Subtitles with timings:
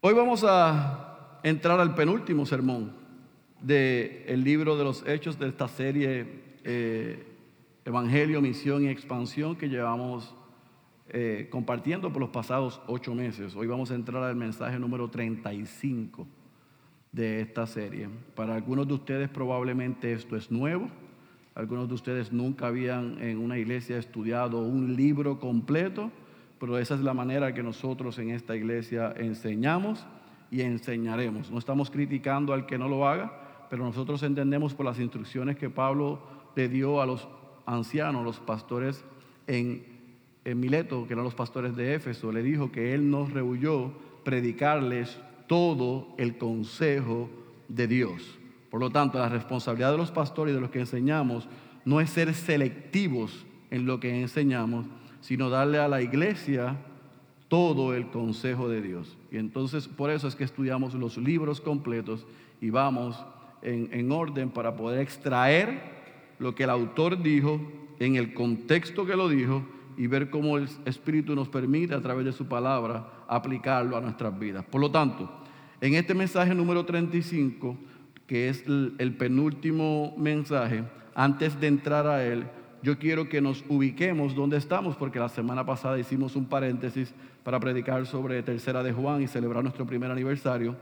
[0.00, 2.92] Hoy vamos a entrar al penúltimo sermón
[3.60, 6.24] del libro de los hechos de esta serie
[6.62, 7.26] eh,
[7.84, 10.36] Evangelio, Misión y Expansión que llevamos
[11.08, 13.56] eh, compartiendo por los pasados ocho meses.
[13.56, 16.28] Hoy vamos a entrar al mensaje número 35
[17.10, 18.08] de esta serie.
[18.36, 20.88] Para algunos de ustedes probablemente esto es nuevo.
[21.56, 26.12] Algunos de ustedes nunca habían en una iglesia estudiado un libro completo
[26.58, 30.06] pero esa es la manera que nosotros en esta iglesia enseñamos
[30.50, 31.50] y enseñaremos.
[31.50, 35.70] No estamos criticando al que no lo haga, pero nosotros entendemos por las instrucciones que
[35.70, 36.20] Pablo
[36.56, 37.28] le dio a los
[37.66, 39.04] ancianos, los pastores
[39.46, 39.98] en,
[40.44, 43.92] Mileto, que eran los pastores de Éfeso, le dijo que él nos rehuyó
[44.24, 47.28] predicarles todo el consejo
[47.68, 48.38] de Dios.
[48.70, 51.46] Por lo tanto, la responsabilidad de los pastores y de los que enseñamos
[51.84, 54.86] no es ser selectivos en lo que enseñamos,
[55.20, 56.76] sino darle a la iglesia
[57.48, 59.16] todo el consejo de Dios.
[59.30, 62.26] Y entonces por eso es que estudiamos los libros completos
[62.60, 63.24] y vamos
[63.62, 65.80] en, orden para poder extraer
[66.38, 67.60] lo que el autor dijo
[67.98, 69.62] en el contexto que lo dijo
[69.96, 74.38] y ver cómo el Espíritu nos permite a través de su palabra aplicarlo a nuestras
[74.38, 74.64] vidas.
[74.64, 75.28] Por lo tanto,
[75.80, 77.76] en este mensaje número 35,
[78.28, 80.84] que es el penúltimo mensaje,
[81.14, 82.44] antes de entrar a él,
[82.82, 87.12] yo quiero que nos ubiquemos donde estamos, porque la semana pasada hicimos un paréntesis
[87.42, 90.76] para predicar sobre Tercera de Juan y celebrar nuestro primer aniversario.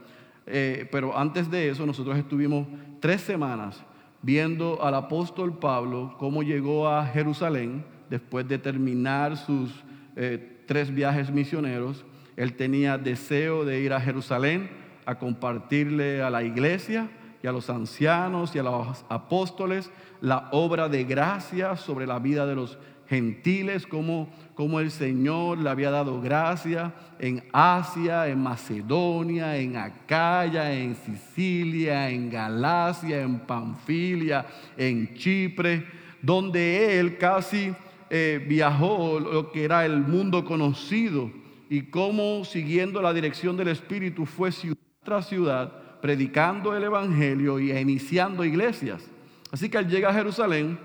[0.47, 2.67] Eh, pero antes de eso, nosotros estuvimos
[3.00, 3.83] tres semanas
[4.22, 9.70] viendo al apóstol Pablo cómo llegó a Jerusalén después de terminar sus
[10.17, 12.05] eh, tres viajes misioneros.
[12.36, 14.69] Él tenía deseo de ir a Jerusalén
[15.06, 17.08] a compartirle a la iglesia
[17.47, 22.44] y a los ancianos y a los apóstoles la obra de gracia sobre la vida
[22.44, 22.77] de los
[23.08, 30.72] gentiles, como, como el Señor le había dado gracia en Asia, en Macedonia, en Acaya,
[30.72, 34.44] en Sicilia, en Galacia, en Panfilia,
[34.77, 35.86] en Chipre,
[36.20, 37.73] donde él casi
[38.11, 41.30] eh, viajó lo que era el mundo conocido
[41.70, 47.72] y cómo siguiendo la dirección del Espíritu fue ciudad tras ciudad predicando el Evangelio y
[47.72, 49.02] iniciando iglesias.
[49.50, 50.78] Así que al llegar a Jerusalén,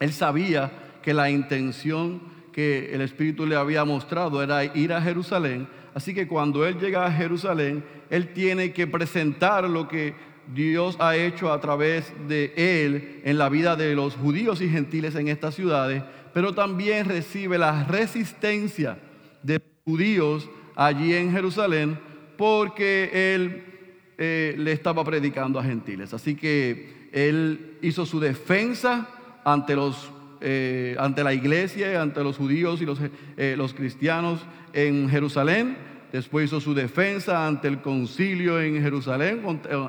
[0.00, 0.68] él sabía
[1.00, 2.20] que la intención
[2.52, 5.68] que el Espíritu le había mostrado era ir a Jerusalén.
[5.94, 10.16] Así que cuando él llega a Jerusalén, él tiene que presentar lo que
[10.52, 15.14] Dios ha hecho a través de él en la vida de los judíos y gentiles
[15.14, 16.02] en estas ciudades,
[16.32, 18.98] pero también recibe la resistencia
[19.40, 21.96] de judíos allí en Jerusalén
[22.36, 23.73] porque él
[24.16, 26.14] eh, le estaba predicando a gentiles.
[26.14, 29.08] Así que él hizo su defensa
[29.44, 30.10] ante, los,
[30.40, 32.98] eh, ante la iglesia, ante los judíos y los,
[33.36, 34.40] eh, los cristianos
[34.72, 35.76] en Jerusalén.
[36.12, 39.42] Después hizo su defensa ante el concilio en Jerusalén,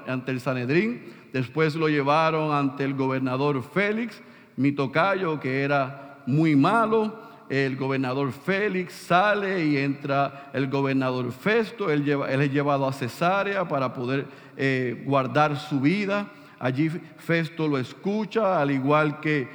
[0.07, 1.03] ante el Sanedrín.
[1.31, 4.21] Después lo llevaron ante el gobernador Félix,
[4.55, 11.91] mi tocayo, que era muy malo el gobernador Félix sale y entra el gobernador Festo,
[11.91, 14.25] él, es llevado a Cesarea para poder
[14.57, 16.31] eh, guardar su vida.
[16.59, 19.47] Allí Festo lo escucha, al igual que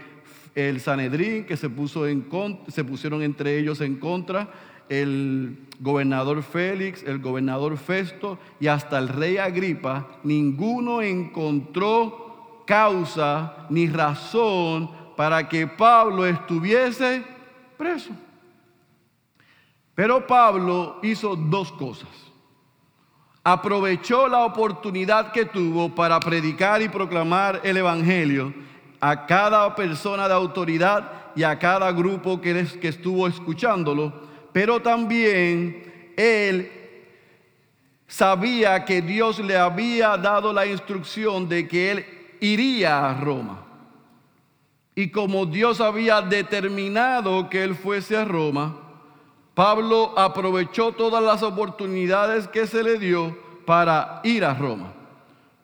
[0.55, 2.05] el Sanedrín, que se, puso
[2.69, 4.49] se pusieron entre ellos en contra,
[4.89, 13.89] el gobernador Félix, el gobernador Festo y hasta el rey Agripa, ninguno encontró causa ni
[13.89, 17.25] razón para que Pablo estuviese
[17.81, 18.11] preso.
[19.95, 22.11] Pero Pablo hizo dos cosas.
[23.43, 28.53] Aprovechó la oportunidad que tuvo para predicar y proclamar el Evangelio
[29.01, 34.13] a cada persona de autoridad y a cada grupo que, que estuvo escuchándolo,
[34.53, 36.71] pero también él
[38.07, 42.07] sabía que Dios le había dado la instrucción de que él
[42.41, 43.70] iría a Roma.
[45.01, 48.77] Y como Dios había determinado que él fuese a Roma,
[49.55, 53.35] Pablo aprovechó todas las oportunidades que se le dio
[53.65, 54.93] para ir a Roma.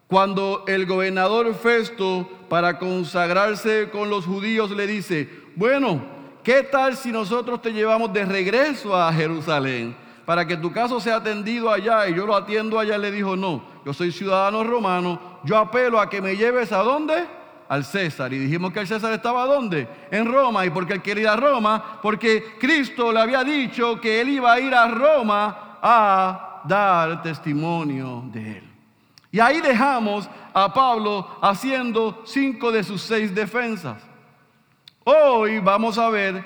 [0.07, 6.03] Cuando el gobernador Festo, para consagrarse con los judíos, le dice, bueno,
[6.43, 9.95] ¿qué tal si nosotros te llevamos de regreso a Jerusalén
[10.25, 12.97] para que tu caso sea atendido allá y yo lo atiendo allá?
[12.97, 17.36] Le dijo, no, yo soy ciudadano romano, yo apelo a que me lleves a dónde?
[17.69, 18.33] Al César.
[18.33, 19.89] Y dijimos que el César estaba ¿dónde?
[20.11, 20.65] En Roma.
[20.67, 21.99] ¿Y porque él quería ir a Roma?
[22.03, 28.25] Porque Cristo le había dicho que él iba a ir a Roma a dar testimonio
[28.27, 28.65] de él.
[29.31, 34.03] Y ahí dejamos a Pablo haciendo cinco de sus seis defensas.
[35.05, 36.45] Hoy vamos a ver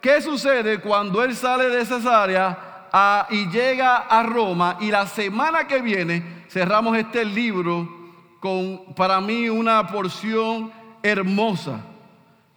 [0.00, 5.80] qué sucede cuando él sale de Cesarea y llega a Roma y la semana que
[5.80, 7.99] viene cerramos este libro
[8.40, 10.72] con para mí una porción
[11.02, 11.84] hermosa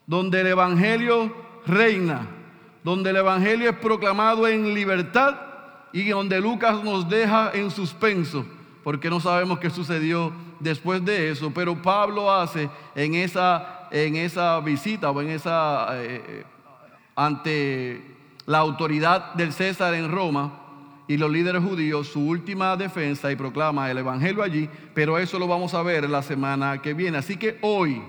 [0.08, 1.34] donde el Evangelio
[1.66, 2.28] reina,
[2.84, 5.36] donde el Evangelio es proclamado en libertad
[5.92, 8.46] y donde Lucas nos deja en suspenso,
[8.84, 14.60] porque no sabemos qué sucedió después de eso, pero Pablo hace en esa, en esa
[14.62, 16.46] visita o en esa, eh,
[17.16, 18.16] ante
[18.46, 20.63] la autoridad del César en Roma
[21.08, 25.48] y los líderes judíos, su última defensa y proclama el Evangelio allí, pero eso lo
[25.48, 27.18] vamos a ver la semana que viene.
[27.18, 28.02] Así que hoy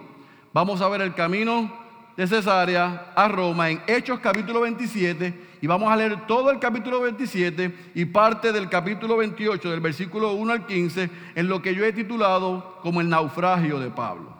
[0.52, 1.72] vamos a ver el camino
[2.16, 7.00] de Cesarea a Roma en Hechos capítulo 27 y vamos a leer todo el capítulo
[7.00, 11.84] 27 y parte del capítulo 28 del versículo 1 al 15 en lo que yo
[11.84, 14.32] he titulado como el naufragio de Pablo.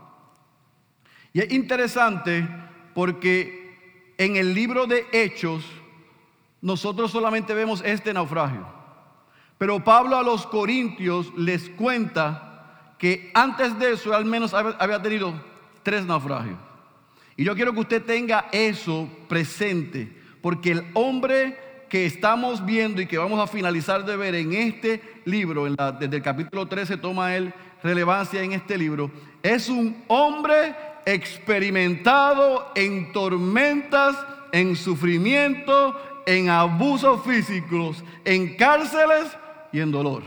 [1.33, 2.47] Y es interesante
[2.95, 5.65] porque en el libro de Hechos
[6.65, 8.67] nosotros solamente vemos este naufragio.
[9.59, 15.35] Pero Pablo a los corintios les cuenta que antes de eso al menos había tenido
[15.83, 16.57] tres naufragios.
[17.37, 23.07] Y yo quiero que usted tenga eso presente, porque el hombre que estamos viendo y
[23.07, 25.67] que vamos a finalizar de ver en este libro,
[26.01, 27.53] desde el capítulo 13 toma él
[27.83, 29.11] relevancia en este libro,
[29.43, 30.75] es un hombre
[31.05, 34.17] experimentado en tormentas,
[34.51, 35.95] en sufrimiento,
[36.27, 39.37] en abusos físicos, en cárceles
[39.73, 40.23] y en dolor.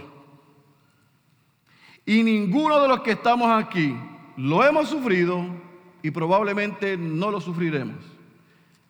[2.06, 3.96] Y ninguno de los que estamos aquí
[4.38, 5.46] lo hemos sufrido
[6.02, 7.98] y probablemente no lo sufriremos.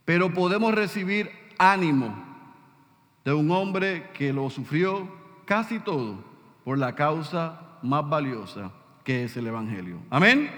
[0.06, 2.15] Pero podemos recibir ánimo
[3.25, 5.07] de un hombre que lo sufrió
[5.45, 6.24] casi todo
[6.63, 8.71] por la causa más valiosa
[9.03, 10.00] que es el Evangelio.
[10.10, 10.51] Amén.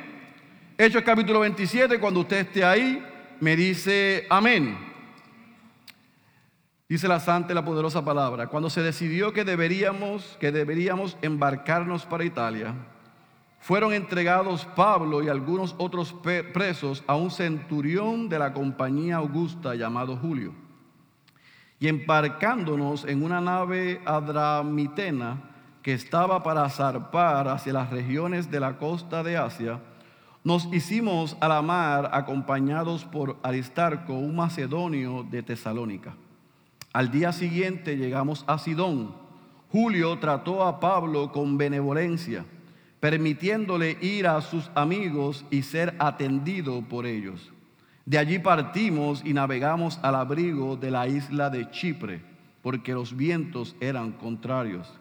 [0.75, 2.99] Hechos capítulo 27, cuando usted esté ahí,
[3.39, 4.88] me dice amén.
[6.89, 12.07] Dice la santa y la poderosa palabra, cuando se decidió que deberíamos, que deberíamos embarcarnos
[12.07, 12.73] para Italia,
[13.59, 16.15] fueron entregados Pablo y algunos otros
[16.51, 20.55] presos a un centurión de la compañía augusta llamado Julio.
[21.79, 25.43] Y embarcándonos en una nave adramitena
[25.83, 29.79] que estaba para zarpar hacia las regiones de la costa de Asia,
[30.43, 36.15] nos hicimos a la mar acompañados por Aristarco, un macedonio de Tesalónica.
[36.93, 39.15] Al día siguiente llegamos a Sidón.
[39.71, 42.45] Julio trató a Pablo con benevolencia
[42.99, 47.51] permitiéndole ir a sus amigos y ser atendido por ellos.
[48.05, 52.21] De allí partimos y navegamos al abrigo de la isla de Chipre,
[52.61, 54.91] porque los vientos eran contrarios.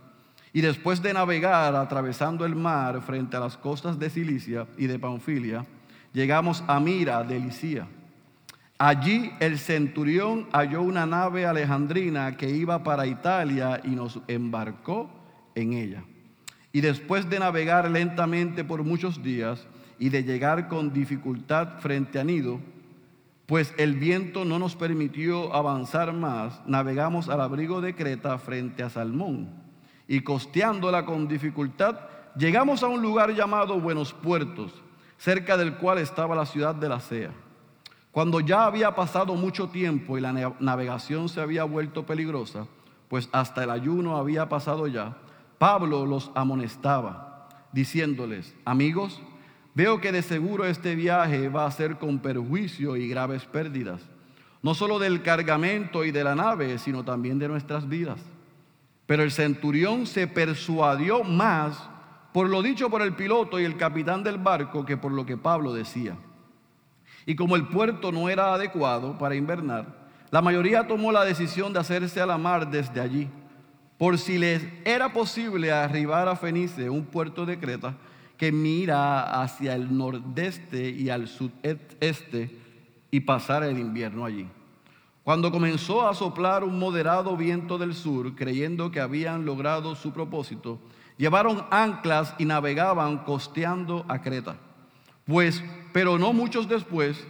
[0.53, 4.99] Y después de navegar atravesando el mar frente a las costas de Cilicia y de
[4.99, 5.67] Panfilia,
[6.13, 7.87] llegamos a Mira de Licia.
[8.79, 15.11] Allí el centurión halló una nave alejandrina que iba para Italia y nos embarcó
[15.57, 16.05] en ella.
[16.71, 19.67] Y después de navegar lentamente por muchos días
[19.99, 22.61] y de llegar con dificultad frente a Nido,
[23.47, 28.91] pues el viento no nos permitió avanzar más, navegamos al abrigo de Creta frente a
[28.91, 29.49] Salmón.
[30.07, 31.99] Y costeándola con dificultad,
[32.37, 34.73] llegamos a un lugar llamado Buenos Puertos,
[35.17, 37.33] cerca del cual estaba la ciudad de la Sea.
[38.13, 42.67] Cuando ya había pasado mucho tiempo y la navegación se había vuelto peligrosa,
[43.09, 45.17] pues hasta el ayuno había pasado ya,
[45.59, 49.21] Pablo los amonestaba, diciéndoles, amigos,
[49.75, 54.03] veo que de seguro este viaje va a ser con perjuicio y graves pérdidas,
[54.63, 58.21] no solo del cargamento y de la nave, sino también de nuestras vidas.
[59.07, 61.89] Pero el centurión se persuadió más
[62.33, 65.37] por lo dicho por el piloto y el capitán del barco que por lo que
[65.37, 66.17] Pablo decía.
[67.29, 69.87] Y como el puerto no era adecuado para invernar,
[70.33, 73.29] la mayoría tomó la decisión de hacerse a la mar desde allí
[73.99, 77.97] por si les era posible arribar a Fenice, un puerto de Creta,
[78.37, 82.57] que mira hacia el nordeste y al sudeste
[83.11, 84.47] y pasar el invierno allí.
[85.25, 90.79] Cuando comenzó a soplar un moderado viento del sur, creyendo que habían logrado su propósito,
[91.17, 94.57] llevaron anclas y navegaban costeando a Creta.
[95.27, 95.63] Pues,
[95.99, 97.27] pero no muchos después,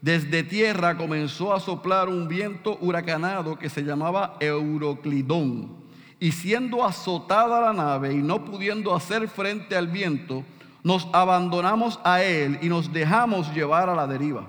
[0.00, 5.84] desde tierra comenzó a soplar un viento huracanado que se llamaba Euroclidón
[6.18, 10.44] y siendo azotada la nave y no pudiendo hacer frente al viento,
[10.82, 14.46] nos abandonamos a él y nos dejamos llevar a la deriva.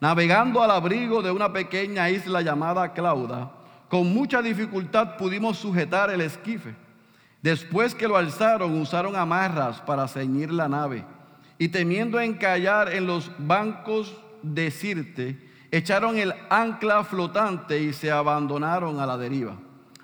[0.00, 3.52] Navegando al abrigo de una pequeña isla llamada Clauda,
[3.88, 6.74] con mucha dificultad pudimos sujetar el esquife.
[7.40, 11.04] Después que lo alzaron, usaron amarras para ceñir la nave
[11.58, 15.38] y temiendo encallar en los bancos de Sirte,
[15.70, 19.56] echaron el ancla flotante y se abandonaron a la deriva.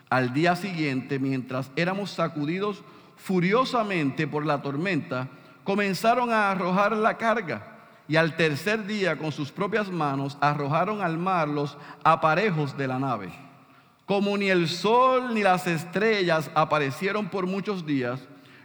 [0.09, 2.83] Al día siguiente, mientras éramos sacudidos
[3.17, 5.29] furiosamente por la tormenta,
[5.65, 7.69] comenzaron a arrojar la carga
[8.09, 12.99] y al tercer día con sus propias manos arrojaron al mar los aparejos de la
[12.99, 13.33] nave.
[14.05, 18.21] Como ni el sol ni las estrellas aparecieron por muchos días,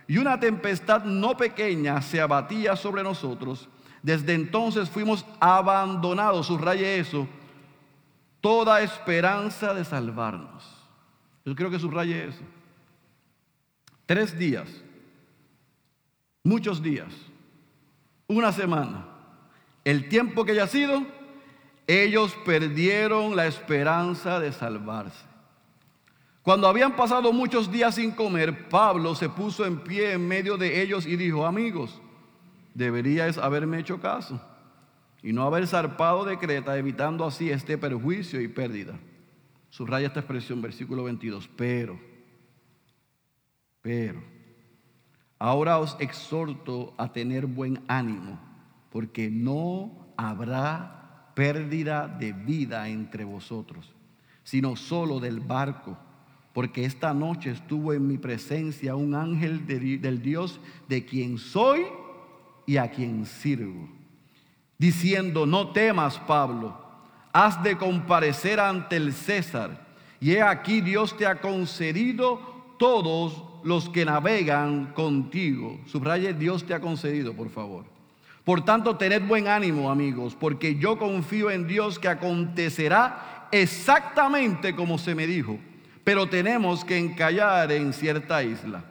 [0.08, 3.68] y una tempestad no pequeña se abatía sobre nosotros,
[4.02, 7.28] desde entonces fuimos abandonados, subraye eso,
[8.40, 10.64] toda esperanza de salvarnos.
[11.44, 12.42] Yo creo que subraye eso.
[14.06, 14.70] Tres días,
[16.44, 17.14] muchos días,
[18.28, 19.06] una semana,
[19.84, 21.06] el tiempo que haya sido,
[21.88, 25.27] ellos perdieron la esperanza de salvarse.
[26.48, 30.82] Cuando habían pasado muchos días sin comer, Pablo se puso en pie en medio de
[30.82, 32.00] ellos y dijo, amigos,
[32.74, 34.40] deberíais haberme hecho caso
[35.22, 38.98] y no haber zarpado de Creta, evitando así este perjuicio y pérdida.
[39.72, 41.50] Subraya esta expresión, versículo 22.
[41.58, 42.00] Pero,
[43.82, 44.24] pero,
[45.40, 48.40] ahora os exhorto a tener buen ánimo,
[48.90, 53.94] porque no habrá pérdida de vida entre vosotros,
[54.46, 56.07] sino solo del barco.
[56.58, 60.60] Porque esta noche estuvo en mi presencia un ángel del Dios
[60.90, 61.86] de quien soy
[62.66, 63.88] y a quien sirvo,
[64.76, 66.76] diciendo, no temas, Pablo
[67.32, 69.86] has de comparecer ante el César.
[70.20, 72.42] Y he aquí Dios te ha concedido
[72.80, 75.80] todos los que navegan contigo.
[75.86, 77.86] Subraye, Dios te ha concedido, por favor.
[78.44, 84.98] Por tanto, tened buen ánimo, amigos, porque yo confío en Dios que acontecerá exactamente como
[84.98, 85.60] se me dijo.
[86.08, 88.82] Pero tenemos que encallar en cierta isla.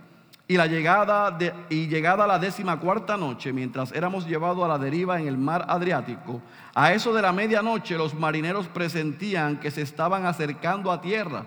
[0.47, 4.77] Y, la llegada de, y llegada la décima cuarta noche, mientras éramos llevados a la
[4.77, 6.43] deriva en el mar Adriático,
[6.75, 11.47] a eso de la medianoche los marineros presentían que se estaban acercando a tierra.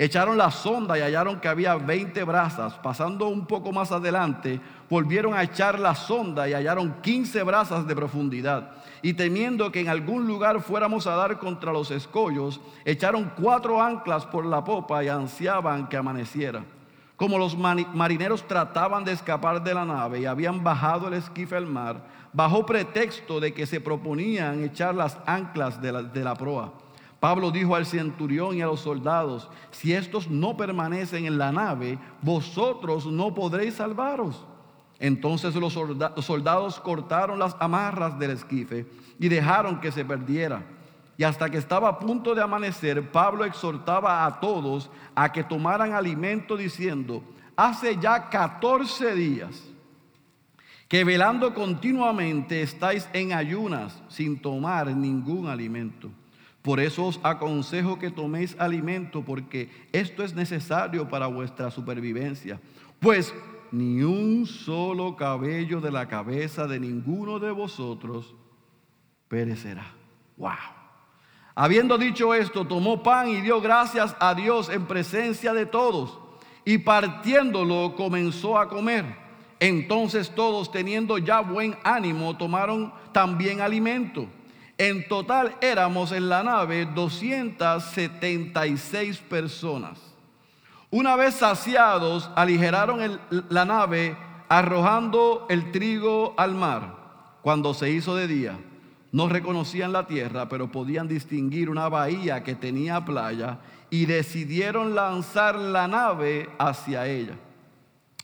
[0.00, 2.74] Echaron la sonda y hallaron que había 20 brazas.
[2.74, 7.96] Pasando un poco más adelante, volvieron a echar la sonda y hallaron 15 brazas de
[7.96, 8.70] profundidad.
[9.02, 14.24] Y temiendo que en algún lugar fuéramos a dar contra los escollos, echaron cuatro anclas
[14.24, 16.62] por la popa y ansiaban que amaneciera.
[17.16, 21.66] Como los marineros trataban de escapar de la nave y habían bajado el esquife al
[21.66, 22.00] mar,
[22.32, 26.72] bajo pretexto de que se proponían echar las anclas de la, proa.
[27.20, 31.98] Pablo dijo al centurión y a los soldados, si estos no permanecen en la nave,
[32.22, 34.46] vosotros no podréis salvaros.
[35.00, 35.72] Entonces los
[36.24, 38.86] soldados cortaron las amarras del esquife
[39.18, 40.62] y dejaron que se perdiera.
[41.16, 45.92] Y hasta que estaba a punto de amanecer, Pablo exhortaba a todos a que tomaran
[45.92, 47.24] alimento diciendo,
[47.56, 49.64] hace ya 14 días
[50.86, 56.08] que velando continuamente estáis en ayunas sin tomar ningún alimento.
[56.62, 62.60] Por eso os aconsejo que toméis alimento porque esto es necesario para vuestra supervivencia.
[63.00, 63.32] Pues
[63.70, 68.34] ni un solo cabello de la cabeza de ninguno de vosotros
[69.28, 69.86] perecerá.
[70.36, 70.50] ¡Wow!
[71.54, 76.18] Habiendo dicho esto, tomó pan y dio gracias a Dios en presencia de todos.
[76.64, 79.04] Y partiéndolo comenzó a comer.
[79.58, 84.28] Entonces todos, teniendo ya buen ánimo, tomaron también alimento.
[84.78, 89.98] En total éramos en la nave 276 personas.
[90.90, 93.20] Una vez saciados, aligeraron
[93.50, 94.16] la nave
[94.48, 96.96] arrojando el trigo al mar
[97.42, 98.58] cuando se hizo de día
[99.10, 103.58] no reconocían la tierra, pero podían distinguir una bahía que tenía playa
[103.90, 107.34] y decidieron lanzar la nave hacia ella,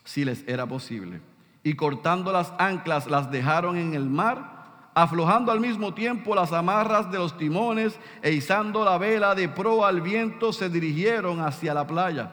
[0.05, 1.21] si les era posible.
[1.63, 4.54] Y cortando las anclas las dejaron en el mar,
[4.95, 9.89] aflojando al mismo tiempo las amarras de los timones e izando la vela de proa
[9.89, 12.31] al viento, se dirigieron hacia la playa.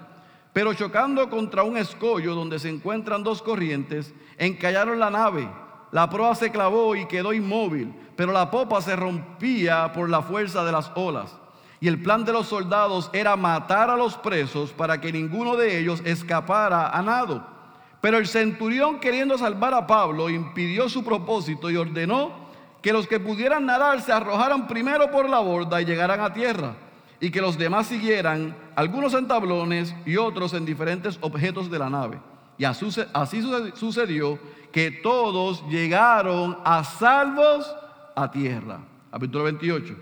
[0.53, 5.47] Pero chocando contra un escollo donde se encuentran dos corrientes, encallaron la nave
[5.91, 10.63] la proa se clavó y quedó inmóvil, pero la popa se rompía por la fuerza
[10.63, 11.37] de las olas.
[11.81, 15.79] Y el plan de los soldados era matar a los presos para que ninguno de
[15.79, 17.45] ellos escapara a nado.
[17.99, 22.40] Pero el centurión, queriendo salvar a Pablo, impidió su propósito y ordenó
[22.81, 26.75] que los que pudieran nadar se arrojaran primero por la borda y llegaran a tierra,
[27.19, 31.89] y que los demás siguieran, algunos en tablones y otros en diferentes objetos de la
[31.89, 32.19] nave.
[32.57, 32.91] Y así
[33.75, 34.39] sucedió
[34.71, 37.75] que todos llegaron a salvos
[38.15, 38.79] a tierra.
[39.11, 39.95] Capítulo 28.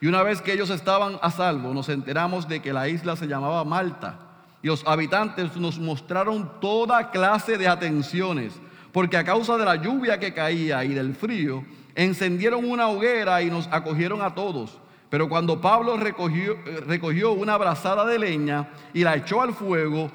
[0.00, 3.26] Y una vez que ellos estaban a salvo, nos enteramos de que la isla se
[3.26, 4.18] llamaba Malta.
[4.62, 8.60] Y los habitantes nos mostraron toda clase de atenciones,
[8.92, 11.64] porque a causa de la lluvia que caía y del frío,
[11.98, 14.78] encendieron una hoguera y nos acogieron a todos.
[15.10, 20.10] Pero cuando Pablo recogió, eh, recogió una brazada de leña y la echó al fuego,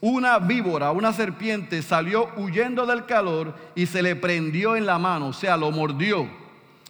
[0.00, 5.28] una víbora, una serpiente salió huyendo del calor y se le prendió en la mano,
[5.28, 6.28] o sea, lo mordió.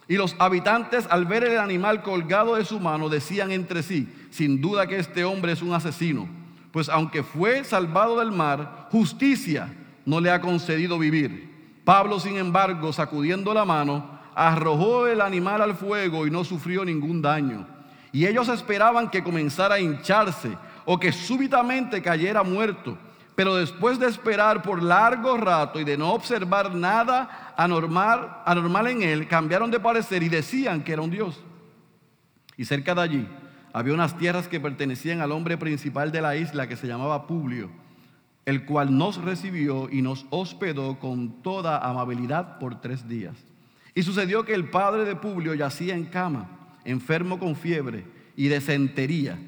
[0.07, 4.59] Y los habitantes al ver el animal colgado de su mano decían entre sí, sin
[4.59, 6.27] duda que este hombre es un asesino,
[6.73, 9.73] pues aunque fue salvado del mar, justicia
[10.05, 11.55] no le ha concedido vivir.
[11.85, 17.21] Pablo, sin embargo, sacudiendo la mano, arrojó el animal al fuego y no sufrió ningún
[17.21, 17.65] daño.
[18.11, 22.97] Y ellos esperaban que comenzara a hincharse o que súbitamente cayera muerto.
[23.35, 29.01] Pero después de esperar por largo rato y de no observar nada anormal, anormal en
[29.01, 31.41] él, cambiaron de parecer y decían que era un Dios.
[32.55, 33.27] Y cerca de allí
[33.73, 37.69] había unas tierras que pertenecían al hombre principal de la isla que se llamaba Publio,
[38.45, 43.35] el cual nos recibió y nos hospedó con toda amabilidad por tres días.
[43.97, 46.49] Y sucedió que el padre de Publio yacía en cama,
[46.83, 49.39] enfermo con fiebre y desentería.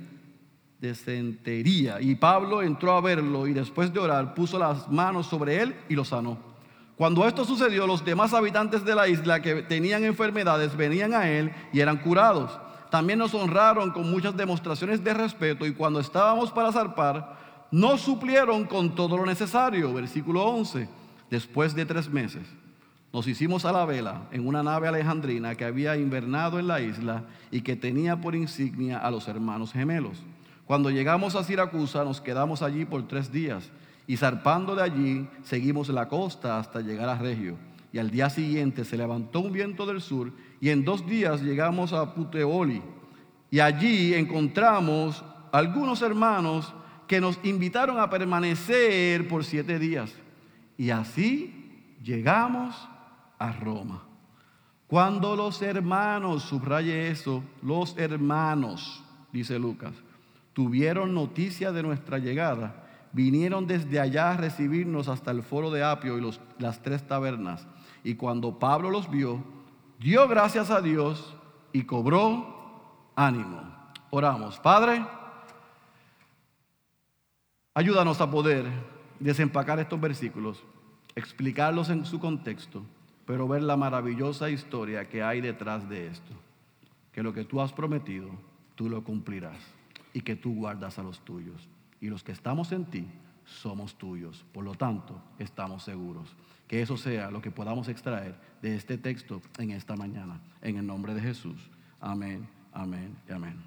[0.80, 2.00] Desentería.
[2.00, 5.96] Y Pablo entró a verlo y después de orar puso las manos sobre él y
[5.96, 6.38] lo sanó.
[6.96, 11.52] Cuando esto sucedió, los demás habitantes de la isla que tenían enfermedades venían a él
[11.74, 12.58] y eran curados.
[12.90, 18.64] También nos honraron con muchas demostraciones de respeto y cuando estábamos para zarpar, nos suplieron
[18.64, 19.94] con todo lo necesario.
[19.94, 20.88] Versículo 11.
[21.30, 22.44] Después de tres meses
[23.14, 27.24] nos hicimos a la vela en una nave alejandrina que había invernado en la isla
[27.52, 30.24] y que tenía por insignia a los hermanos gemelos.
[30.66, 33.72] Cuando llegamos a Siracusa nos quedamos allí por tres días
[34.06, 37.58] y zarpando de allí seguimos la costa hasta llegar a Regio.
[37.94, 41.94] Y al día siguiente se levantó un viento del sur y en dos días llegamos
[41.94, 42.82] a Puteoli.
[43.50, 45.24] Y allí encontramos
[45.54, 46.74] algunos hermanos
[47.08, 50.14] que nos invitaron a permanecer por siete días.
[50.78, 52.76] Y así llegamos
[53.40, 54.04] a Roma.
[54.88, 59.04] Cuando los hermanos, subraye eso, los hermanos,
[59.34, 59.94] dice Lucas,
[60.54, 66.18] tuvieron noticia de nuestra llegada, vinieron desde allá a recibirnos hasta el foro de Apio
[66.18, 67.68] y los, las tres tabernas.
[68.04, 69.44] Y cuando Pablo los vio,
[70.00, 71.36] dio gracias a Dios
[71.74, 73.64] y cobró ánimo.
[74.10, 75.06] Oramos, Padre,
[77.74, 78.66] ayúdanos a poder
[79.20, 80.64] desempacar estos versículos,
[81.14, 82.86] explicarlos en su contexto
[83.28, 86.34] pero ver la maravillosa historia que hay detrás de esto.
[87.12, 88.30] Que lo que tú has prometido,
[88.76, 89.60] tú lo cumplirás
[90.14, 91.68] y que tú guardas a los tuyos.
[92.00, 93.06] Y los que estamos en ti
[93.44, 94.46] somos tuyos.
[94.54, 96.34] Por lo tanto, estamos seguros.
[96.70, 100.40] Que eso sea lo que podamos extraer de este texto en esta mañana.
[100.62, 101.70] En el nombre de Jesús.
[102.00, 103.62] Amén, amén y amén.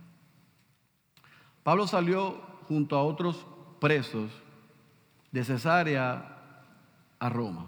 [1.63, 3.47] Pablo salió junto a otros
[3.79, 4.31] presos
[5.31, 6.65] de Cesarea
[7.19, 7.67] a Roma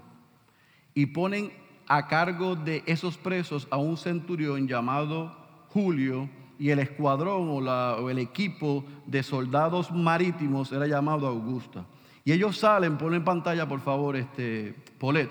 [0.94, 1.62] y ponen
[1.94, 5.37] a cargo de esos presos a un centurión llamado
[5.68, 6.26] Julio
[6.59, 11.85] y el escuadrón o, el equipo de soldados marítimos era llamado Augusta.
[12.24, 15.28] Y ellos salen, ponen en pantalla por favor este Polet,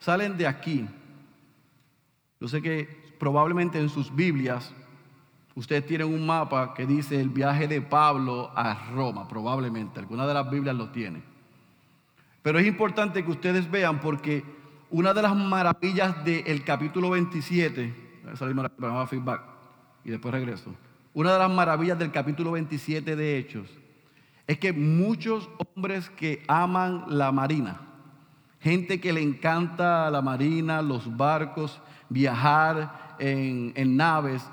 [0.00, 0.88] salen de aquí.
[2.40, 2.88] Yo sé que
[3.20, 4.74] probablemente en sus Biblias
[5.54, 10.34] ustedes tienen un mapa que dice el viaje de Pablo a Roma, probablemente, alguna de
[10.34, 11.22] las Biblias lo tiene.
[12.42, 14.58] Pero es importante que ustedes vean porque
[14.90, 17.94] una de las maravillas del capítulo 27,
[19.08, 19.42] feedback
[20.04, 20.74] y después regreso.
[21.14, 23.68] Una de las maravillas del capítulo 27 de Hechos
[24.46, 27.80] es que muchos hombres que aman la marina,
[28.58, 34.44] gente que le encanta la marina, los barcos, viajar en, naves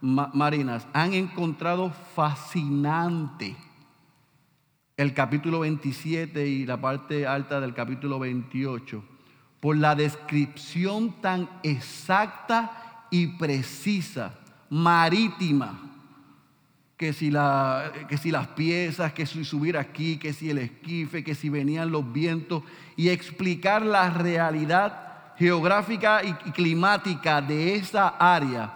[0.00, 3.56] marinas, han encontrado fascinante
[4.98, 9.17] el capítulo 27 y la parte alta del capítulo 28
[9.60, 14.34] por la descripción tan exacta y precisa,
[14.70, 15.88] marítima,
[16.96, 21.92] que si, las piezas, que si subir aquí, que si el esquife, que si venían
[21.92, 22.64] los vientos,
[22.96, 28.72] y explicar la realidad geográfica y climática de esa área,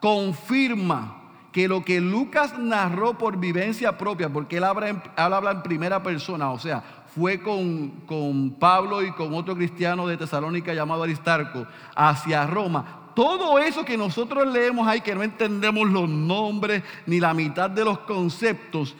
[0.00, 1.16] confirma
[1.52, 6.58] que lo que Lucas narró por vivencia propia, porque él habla en primera persona, o
[6.58, 13.12] sea, fue con, con Pablo y con otro cristiano de Tesalónica llamado Aristarco hacia Roma.
[13.14, 17.84] Todo eso que nosotros leemos ahí, que no entendemos los nombres ni la mitad de
[17.84, 18.94] los conceptos,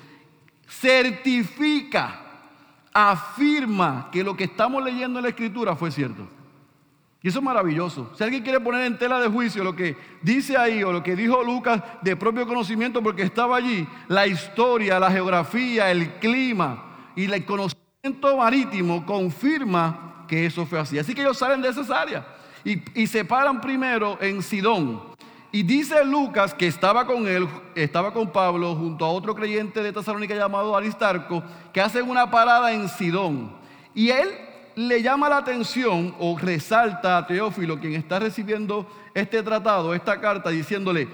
[0.69, 2.21] certifica,
[2.93, 6.27] afirma que lo que estamos leyendo en la escritura fue cierto.
[7.23, 8.11] Y eso es maravilloso.
[8.17, 11.15] Si alguien quiere poner en tela de juicio lo que dice ahí o lo que
[11.15, 17.25] dijo Lucas de propio conocimiento porque estaba allí, la historia, la geografía, el clima y
[17.25, 17.80] el conocimiento
[18.37, 20.99] marítimo confirma que eso fue así.
[20.99, 22.27] Así que ellos salen de esa área
[22.65, 25.03] y, y se paran primero en Sidón.
[25.53, 29.93] Y dice Lucas que estaba con él, estaba con Pablo junto a otro creyente de
[29.93, 33.53] Tesalónica llamado Aristarco, que hacen una parada en Sidón.
[33.95, 34.29] Y él
[34.77, 40.51] le llama la atención o resalta a Teófilo, quien está recibiendo este tratado, esta carta,
[40.51, 41.09] diciéndole,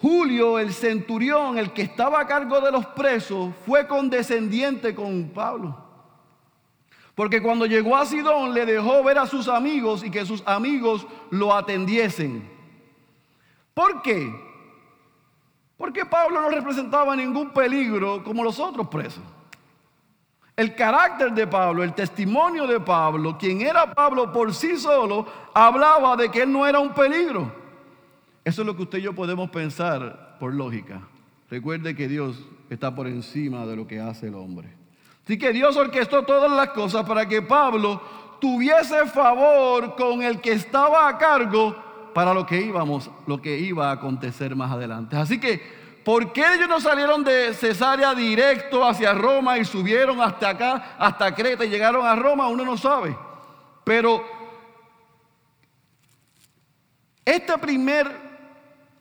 [0.00, 5.84] Julio, el centurión, el que estaba a cargo de los presos, fue condescendiente con Pablo.
[7.14, 11.06] Porque cuando llegó a Sidón le dejó ver a sus amigos y que sus amigos
[11.30, 12.46] lo atendiesen.
[13.72, 14.30] ¿Por qué?
[15.78, 19.22] Porque Pablo no representaba ningún peligro como los otros presos.
[20.56, 26.16] El carácter de Pablo, el testimonio de Pablo, quien era Pablo por sí solo, hablaba
[26.16, 27.65] de que él no era un peligro.
[28.46, 31.00] Eso es lo que usted y yo podemos pensar por lógica.
[31.50, 32.36] Recuerde que Dios
[32.70, 34.72] está por encima de lo que hace el hombre.
[35.24, 38.00] Así que Dios orquestó todas las cosas para que Pablo
[38.40, 41.74] tuviese favor con el que estaba a cargo
[42.14, 45.16] para lo que íbamos, lo que iba a acontecer más adelante.
[45.16, 45.60] Así que,
[46.04, 51.34] ¿por qué ellos no salieron de Cesarea directo hacia Roma y subieron hasta acá, hasta
[51.34, 52.46] Creta y llegaron a Roma?
[52.46, 53.18] Uno no sabe.
[53.82, 54.24] Pero
[57.24, 58.25] este primer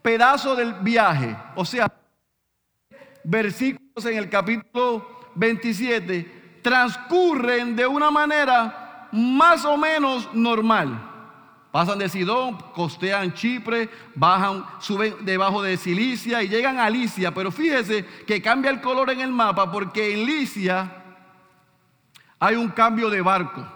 [0.05, 1.91] pedazo del viaje, o sea,
[3.23, 11.11] versículos en el capítulo 27, transcurren de una manera más o menos normal.
[11.71, 17.33] Pasan de Sidón, costean Chipre, bajan, suben debajo de Cilicia y llegan a Licia.
[17.33, 21.03] Pero fíjese que cambia el color en el mapa porque en Licia
[22.39, 23.74] hay un cambio de barco.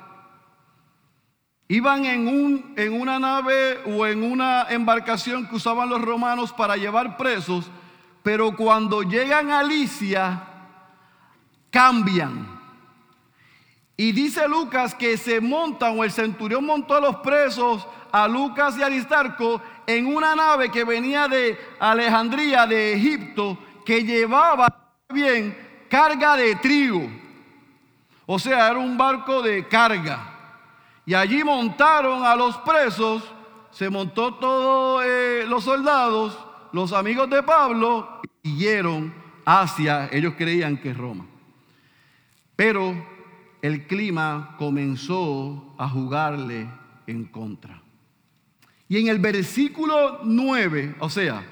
[1.69, 6.75] Iban en, un, en una nave o en una embarcación que usaban los romanos para
[6.75, 7.69] llevar presos,
[8.23, 10.43] pero cuando llegan a Licia
[11.69, 12.60] cambian
[13.95, 18.77] y dice Lucas que se montan, o el centurión montó a los presos, a Lucas
[18.77, 24.73] y Aristarco, en una nave que venía de Alejandría, de Egipto, que llevaba
[25.10, 27.10] bien carga de trigo.
[28.25, 30.29] O sea, era un barco de carga.
[31.10, 33.24] Y allí montaron a los presos,
[33.72, 36.38] se montó todos eh, los soldados,
[36.72, 39.12] los amigos de Pablo, y siguieron
[39.43, 41.26] hacia, ellos creían que Roma.
[42.56, 42.93] Pero
[43.63, 46.69] el clima comenzó a jugarle
[47.08, 47.82] en contra.
[48.88, 51.43] Y en el versículo 9, o sea,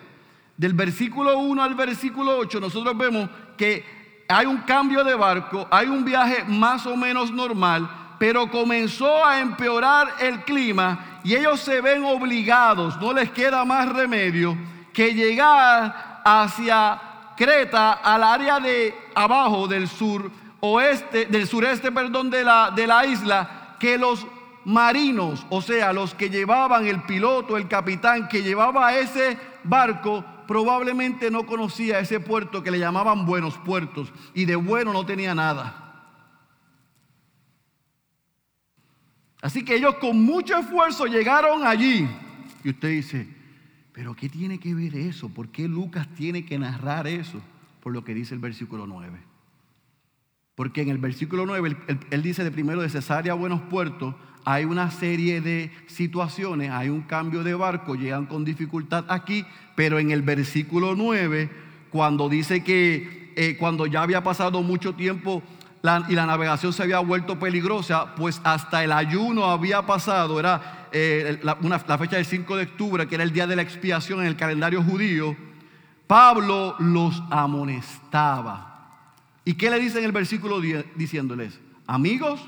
[0.55, 3.83] del versículo 1 al versículo 8, nosotros vemos que
[4.27, 9.39] hay un cambio de barco, hay un viaje más o menos normal, pero comenzó a
[9.39, 14.57] empeorar el clima y ellos se ven obligados, no les queda más remedio
[14.93, 17.01] que llegar hacia
[17.37, 23.05] Creta, al área de abajo del sur, oeste, del sureste, perdón, de la, de la
[23.05, 24.25] isla, que los
[24.65, 31.29] marinos, o sea, los que llevaban el piloto, el capitán que llevaba ese barco, probablemente
[31.29, 35.86] no conocía ese puerto que le llamaban buenos puertos y de bueno no tenía nada.
[39.47, 42.05] Así que ellos con mucho esfuerzo llegaron allí.
[42.65, 43.29] Y usted dice,
[43.93, 45.29] pero ¿qué tiene que ver eso?
[45.29, 47.41] ¿Por qué Lucas tiene que narrar eso?
[47.81, 49.17] Por lo que dice el versículo 9.
[50.53, 51.77] Porque en el versículo 9,
[52.09, 56.89] él, dice de primero de Cesarea a Buenos Puertos, hay una serie de situaciones, hay
[56.89, 59.45] un cambio de barco, llegan con dificultad aquí,
[59.77, 61.49] pero en el versículo 9,
[61.89, 65.41] cuando dice que eh, cuando ya había pasado mucho tiempo
[66.09, 71.39] y la navegación se había vuelto peligrosa, pues hasta el ayuno había pasado, era eh,
[71.43, 74.35] la, fecha del 5 de octubre, que era el día de la expiación en el
[74.35, 75.35] calendario judío,
[76.07, 78.67] Pablo los amonestaba
[79.47, 80.97] ¿Y qué le dice en el versículo 10?
[80.97, 82.41] Diciéndoles, amigos,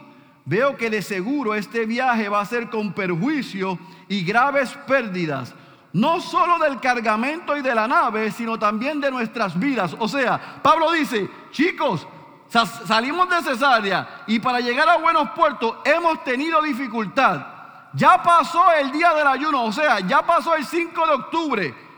[0.44, 5.56] veo que de seguro este viaje va a ser con perjuicio y graves pérdidas,
[5.94, 9.96] no solo del cargamento y de la nave, sino también de nuestras vidas.
[9.98, 12.06] O sea, Pablo dice, chicos,
[12.50, 17.46] salimos de Cesarea y para llegar a buenos puertos hemos tenido dificultad.
[17.94, 21.90] Ya pasó el día del ayuno, o sea, ya pasó el 5 de octubre.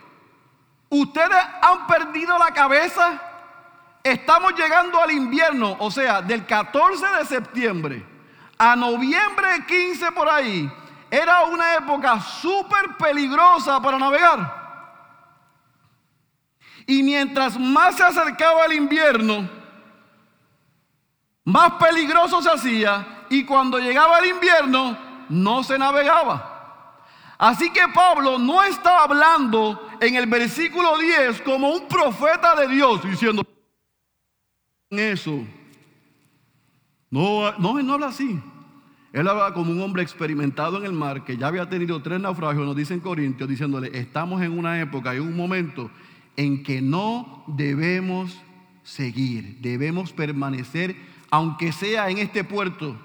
[0.90, 3.22] ¿Ustedes han perdido la cabeza?
[4.04, 8.12] Estamos llegando al invierno, o sea, del 14 de septiembre
[8.62, 10.72] a noviembre 15 por ahí,
[11.10, 14.62] era una época súper peligrosa para navegar.
[16.86, 19.50] Y mientras más se acercaba el invierno,
[21.52, 24.98] más peligroso se hacía y cuando llegaba el invierno
[25.30, 27.04] no se navegaba.
[27.38, 33.04] Así que Pablo no está hablando en el versículo 10 como un profeta de Dios
[33.04, 33.44] diciendo,
[34.90, 35.44] eso.
[37.10, 38.40] No, no, no habla así.
[39.12, 42.66] Él hablaba como un hombre experimentado en el mar, que ya había tenido tres naufragios,
[42.66, 45.92] nos dicen Corintios, diciéndole, estamos en una época, en un momento
[46.38, 48.40] en que no debemos
[48.84, 50.96] seguir, debemos permanecer,
[51.32, 53.00] aunque sea en este puerto,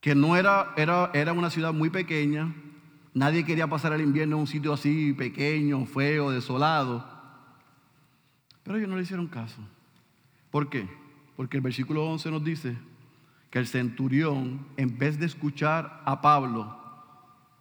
[0.00, 2.54] que no era, era, era una ciudad muy pequeña,
[3.14, 7.08] nadie quería pasar el invierno en un sitio así pequeño, feo, desolado,
[8.62, 9.60] pero ellos no le hicieron caso.
[10.50, 10.86] ¿Por qué?
[11.34, 12.76] Porque el versículo 11 nos dice
[13.50, 16.78] que el centurión, en vez de escuchar a Pablo,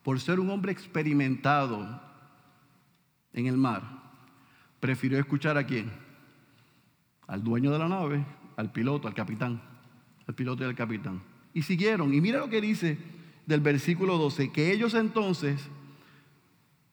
[0.03, 2.01] por ser un hombre experimentado
[3.33, 3.83] en el mar,
[4.81, 5.91] prefirió escuchar a quién?
[7.27, 8.25] Al dueño de la nave,
[8.61, 9.59] al piloto, al capitán,
[10.27, 11.21] al piloto y al capitán.
[11.53, 12.13] Y siguieron.
[12.13, 12.97] Y mira lo que dice
[13.47, 15.67] del versículo 12, que ellos entonces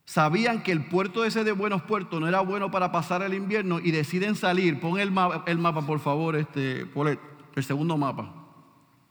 [0.07, 3.81] sabían que el puerto ese de Buenos Puertos no era bueno para pasar el invierno
[3.81, 4.81] y deciden salir.
[4.81, 7.19] Pon el mapa, el mapa por favor, este, el,
[7.55, 8.35] el segundo mapa,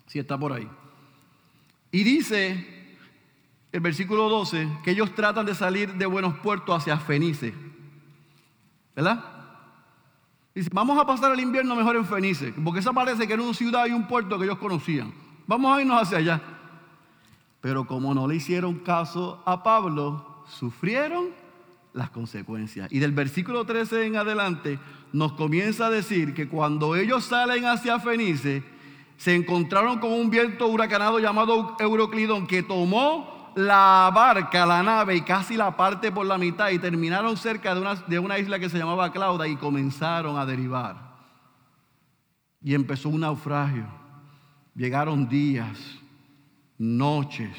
[0.07, 0.67] si está por ahí.
[1.91, 2.97] Y dice
[3.71, 7.53] el versículo 12 que ellos tratan de salir de Buenos Puertos hacia Fenice.
[8.95, 9.36] ¿Verdad?
[10.57, 13.53] Dice, vamos a pasar el invierno mejor en Fenice, porque esa parece que era una
[13.53, 15.13] ciudad y un puerto que ellos conocían.
[15.45, 16.41] Vamos a irnos hacia allá.
[17.61, 21.27] Pero como no le hicieron caso a Pablo, sufrieron
[21.93, 22.91] las consecuencias.
[22.91, 24.79] Y del versículo 13 en adelante
[25.13, 28.63] nos comienza a decir que cuando ellos salen hacia Fenice,
[29.15, 35.21] se encontraron con un viento huracanado llamado Euroclidón que tomó la barca, la nave y
[35.21, 38.69] casi la parte por la mitad y terminaron cerca de una, de una isla que
[38.69, 40.95] se llamaba Clauda y comenzaron a derivar.
[42.61, 43.87] Y empezó un naufragio.
[44.75, 45.79] Llegaron días,
[46.77, 47.57] noches.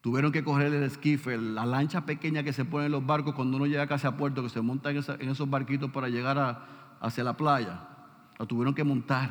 [0.00, 3.58] Tuvieron que coger el esquife, la lancha pequeña que se pone en los barcos cuando
[3.58, 7.36] uno llega casi a puerto, que se monta en, esos barquitos para llegar hacia la
[7.36, 7.86] playa.
[8.36, 9.30] La tuvieron que montar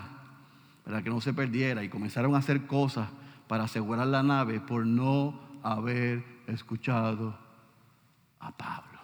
[0.86, 3.10] para que no se perdiera y comenzaron a hacer cosas
[3.52, 7.38] para asegurar la nave por no haber escuchado
[8.40, 8.98] a Pablo.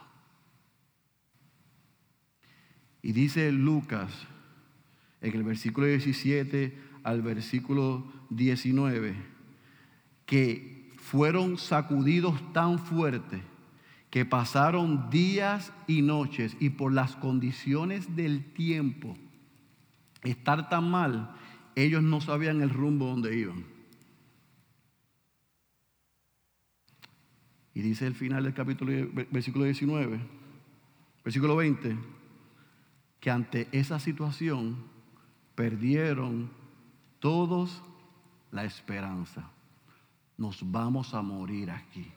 [3.02, 4.10] Y dice Lucas
[5.20, 9.18] en el versículo 17 al versículo 19,
[10.26, 13.42] que fueron sacudidos tan fuerte
[14.10, 19.18] que pasaron días y noches y por las condiciones del tiempo,
[20.24, 21.36] estar tan mal,
[21.76, 23.77] ellos no sabían el rumbo donde iban.
[27.78, 28.92] Y dice el final del capítulo,
[29.30, 30.20] versículo 19,
[31.24, 31.96] versículo 20,
[33.20, 34.84] que ante esa situación
[35.54, 36.50] perdieron
[37.20, 37.84] todos
[38.50, 39.52] la esperanza.
[40.40, 42.12] Nos vamos a morir aquí.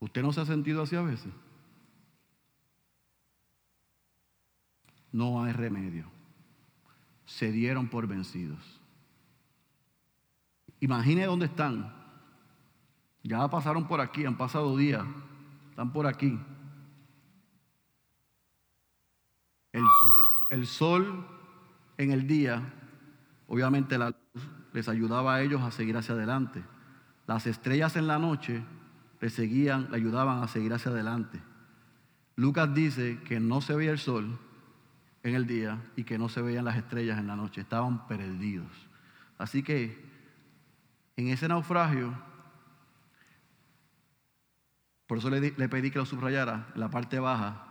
[0.00, 1.32] ¿Usted no se ha sentido así a veces?
[5.12, 6.10] No hay remedio.
[7.26, 8.80] Se dieron por vencidos.
[10.80, 11.97] Imagine dónde están.
[13.22, 15.04] Ya pasaron por aquí, han pasado días,
[15.70, 16.38] están por aquí.
[19.72, 19.84] El,
[20.50, 21.26] el sol
[21.98, 22.62] en el día,
[23.46, 26.62] obviamente la luz les ayudaba a ellos a seguir hacia adelante.
[27.26, 28.62] Las estrellas en la noche
[29.20, 31.40] les seguían, le ayudaban a seguir hacia adelante.
[32.36, 34.38] Lucas dice que no se veía el sol
[35.22, 38.70] en el día y que no se veían las estrellas en la noche, estaban perdidos.
[39.36, 40.04] Así que
[41.16, 42.14] en ese naufragio,
[45.08, 47.64] por eso le, pedí que lo subrayara en la parte baja,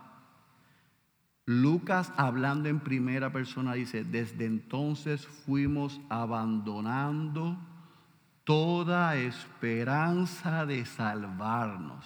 [1.46, 7.56] Lucas hablando en primera persona dice, desde entonces fuimos abandonando
[8.42, 12.04] toda esperanza de salvarnos.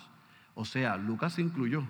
[0.55, 1.83] O sea, Lucas se incluyó.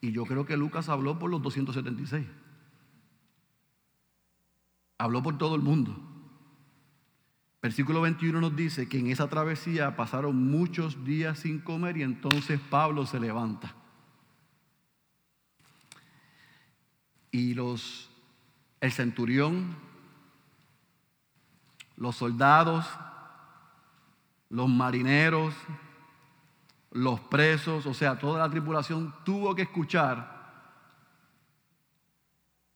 [0.00, 2.26] Y yo creo que Lucas habló por los 276.
[4.96, 6.07] Habló por todo el mundo.
[7.60, 12.60] Versículo 21 nos dice que en esa travesía pasaron muchos días sin comer y entonces
[12.70, 13.74] Pablo se levanta.
[17.32, 18.10] Y los,
[18.80, 19.76] el centurión,
[21.96, 22.86] los soldados,
[24.50, 25.52] los marineros,
[26.92, 30.38] los presos, o sea, toda la tripulación tuvo que escuchar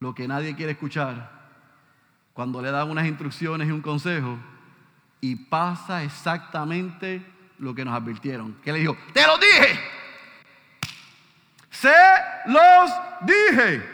[0.01, 1.41] lo que nadie quiere escuchar
[2.33, 4.37] cuando le dan unas instrucciones y un consejo
[5.23, 7.25] y pasa exactamente
[7.57, 8.55] lo que nos advirtieron.
[8.63, 9.79] Que le dijo, te lo dije,
[11.69, 11.95] se
[12.47, 13.93] los dije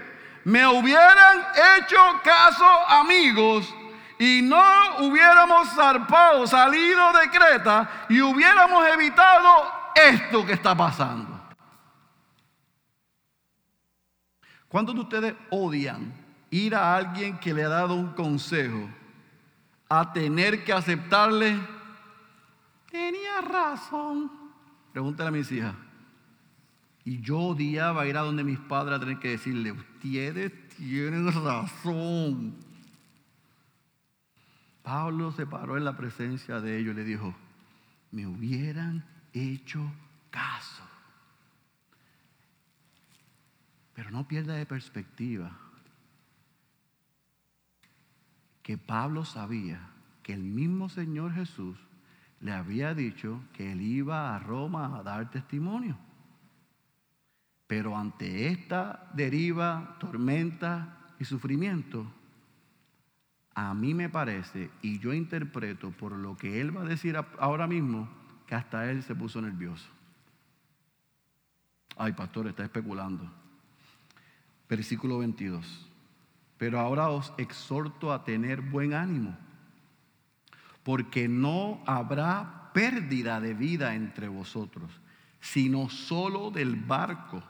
[0.50, 1.46] me hubieran
[1.78, 3.72] hecho caso amigos
[4.18, 11.40] y no hubiéramos zarpado, salido de Creta y hubiéramos evitado esto que está pasando.
[14.68, 16.12] ¿Cuántos de ustedes odian
[16.50, 18.90] ir a alguien que le ha dado un consejo
[19.90, 21.60] a tener que aceptarle,
[22.92, 24.32] tenía razón.
[24.94, 25.76] Pregúntale a mis hijas.
[27.04, 32.56] Y yo odiaba ir a donde mis padres a tener que decirle, ustedes tienen razón.
[34.84, 37.36] Pablo se paró en la presencia de ellos y le dijo,
[38.12, 39.92] me hubieran hecho
[40.30, 40.84] caso.
[43.96, 45.69] Pero no pierda de perspectiva
[48.70, 49.80] que Pablo sabía
[50.22, 51.76] que el mismo Señor Jesús
[52.40, 55.98] le había dicho que él iba a Roma a dar testimonio.
[57.66, 62.06] Pero ante esta deriva, tormenta y sufrimiento,
[63.56, 67.66] a mí me parece, y yo interpreto por lo que él va a decir ahora
[67.66, 68.08] mismo,
[68.46, 69.90] que hasta él se puso nervioso.
[71.98, 73.28] Ay, pastor, está especulando.
[74.70, 75.89] Versículo 22.
[76.60, 79.36] Pero ahora os exhorto a tener buen ánimo,
[80.84, 84.92] porque no habrá pérdida de vida entre vosotros,
[85.40, 87.42] sino solo del barco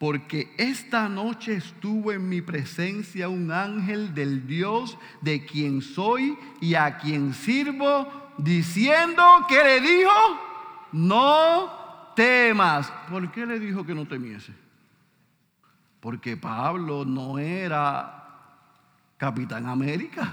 [0.00, 6.74] porque esta noche estuvo en mi presencia un ángel del Dios de quien soy y
[6.74, 10.10] a quien sirvo, diciendo que le dijo,
[10.92, 11.70] no
[12.16, 12.90] temas.
[13.10, 14.54] ¿Por qué le dijo que no temiese?
[16.00, 18.19] Porque Pablo no era
[19.20, 20.32] Capitán América,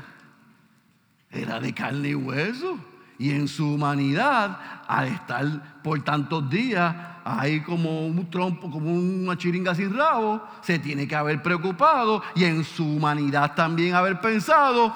[1.30, 2.80] era de carne y hueso.
[3.20, 6.96] Y en su humanidad, al estar por tantos días
[7.26, 12.46] ahí como un trompo, como una chiringa sin rabo, se tiene que haber preocupado y
[12.46, 14.96] en su humanidad también haber pensado,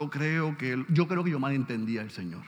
[0.00, 2.44] yo creo que yo creo que yo malentendía al Señor.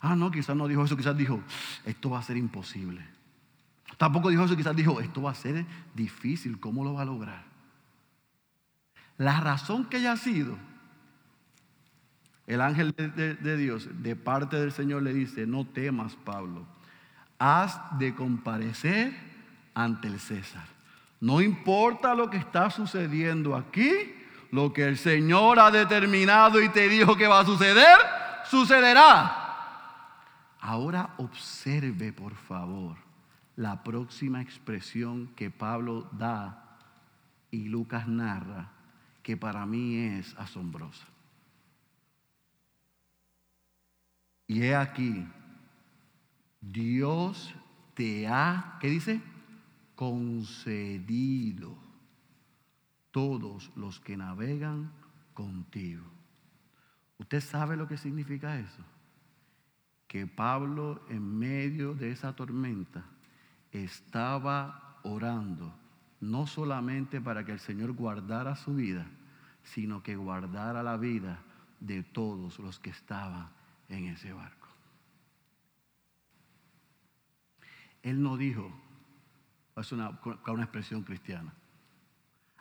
[0.00, 1.40] Ah, no, quizás no dijo eso, quizás dijo,
[1.84, 3.04] esto va a ser imposible.
[3.96, 7.45] Tampoco dijo eso, quizás dijo, esto va a ser difícil, ¿cómo lo va a lograr?
[9.18, 10.56] La razón que haya sido
[12.46, 16.64] el ángel de, Dios, de parte del Señor, le dice, no temas, Pablo,
[17.38, 19.12] has de comparecer
[19.74, 20.64] ante el César.
[21.20, 24.14] No importa lo que está sucediendo aquí,
[24.52, 27.98] lo que el Señor ha determinado y te dijo que va a suceder,
[28.44, 29.42] sucederá.
[30.60, 32.96] Ahora observe, por favor,
[33.56, 36.78] la próxima expresión que Pablo da
[37.50, 38.70] y Lucas narra,
[39.26, 41.04] que para mí es asombrosa.
[44.46, 45.26] Y he aquí,
[46.60, 47.52] Dios
[47.94, 49.20] te ha, ¿qué dice?
[49.96, 51.76] Concedido
[53.10, 54.92] todos los que navegan
[55.34, 56.04] contigo.
[57.18, 58.84] ¿Usted sabe lo que significa eso?
[60.06, 63.04] Que Pablo en medio de esa tormenta
[63.72, 65.74] estaba orando,
[66.20, 69.10] no solamente para que el Señor guardara su vida,
[69.66, 71.40] sino que guardara la vida
[71.80, 73.50] de todos los que estaban
[73.88, 74.68] en ese barco.
[78.02, 78.70] Él no dijo,
[79.76, 81.52] es una, una expresión cristiana.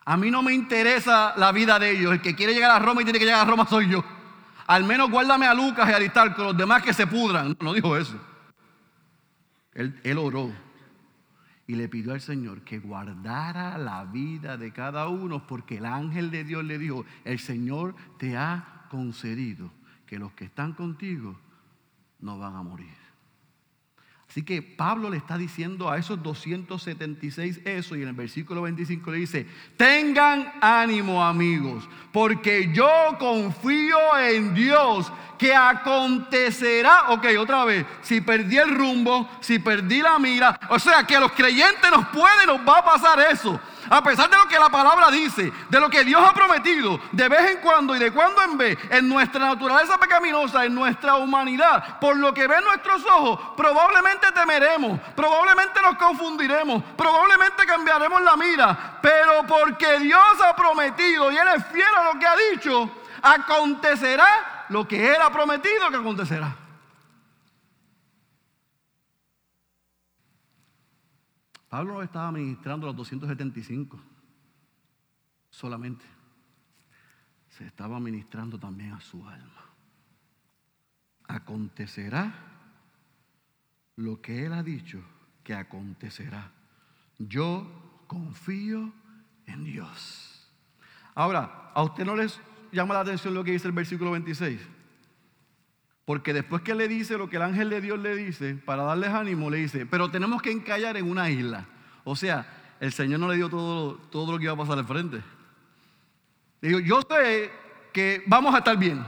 [0.03, 2.13] A mí no me interesa la vida de ellos.
[2.13, 4.03] El que quiere llegar a Roma y tiene que llegar a Roma soy yo.
[4.67, 7.55] Al menos guárdame a Lucas y a Aristarco, los demás que se pudran.
[7.59, 8.19] No, dijo eso.
[9.73, 10.64] Él, él oró
[11.67, 16.31] y le pidió al Señor que guardara la vida de cada uno porque el ángel
[16.31, 19.71] de Dios le dijo, el Señor te ha concedido
[20.05, 21.39] que los que están contigo
[22.19, 23.04] no van a morir.
[24.35, 29.11] Así que Pablo le está diciendo a esos 276 eso y en el versículo 25
[29.11, 37.85] le dice, tengan ánimo amigos, porque yo confío en Dios que acontecerá, ok, otra vez,
[38.01, 42.05] si perdí el rumbo, si perdí la mira, o sea que a los creyentes nos
[42.09, 43.57] puede, nos va a pasar eso.
[43.89, 47.29] A pesar de lo que la palabra dice, de lo que Dios ha prometido, de
[47.29, 51.99] vez en cuando y de cuando en vez, en nuestra naturaleza pecaminosa, en nuestra humanidad,
[51.99, 58.99] por lo que ven nuestros ojos, probablemente temeremos, probablemente nos confundiremos, probablemente cambiaremos la mira,
[59.01, 62.89] pero porque Dios ha prometido y Él es fiel a lo que ha dicho,
[63.21, 66.64] acontecerá lo que Él ha prometido que acontecerá.
[71.75, 73.99] Pablo estaba ministrando los 275
[75.49, 76.05] solamente.
[77.49, 79.73] Se estaba ministrando también a su alma.
[81.27, 82.33] Acontecerá
[83.97, 85.03] lo que él ha dicho
[85.43, 86.49] que acontecerá.
[87.19, 87.67] Yo
[88.07, 88.93] confío
[89.45, 90.49] en Dios.
[91.13, 92.39] Ahora, ¿a usted no les
[92.71, 94.61] llama la atención lo que dice el versículo 26?
[96.05, 99.09] Porque después que le dice lo que el ángel de Dios le dice, para darles
[99.09, 101.65] ánimo, le dice, pero tenemos que encallar en una isla.
[102.03, 102.45] O sea,
[102.79, 105.21] el Señor no le dio todo, todo lo que iba a pasar al frente.
[106.61, 107.51] Le dijo, yo sé
[107.91, 109.03] que vamos a estar bien.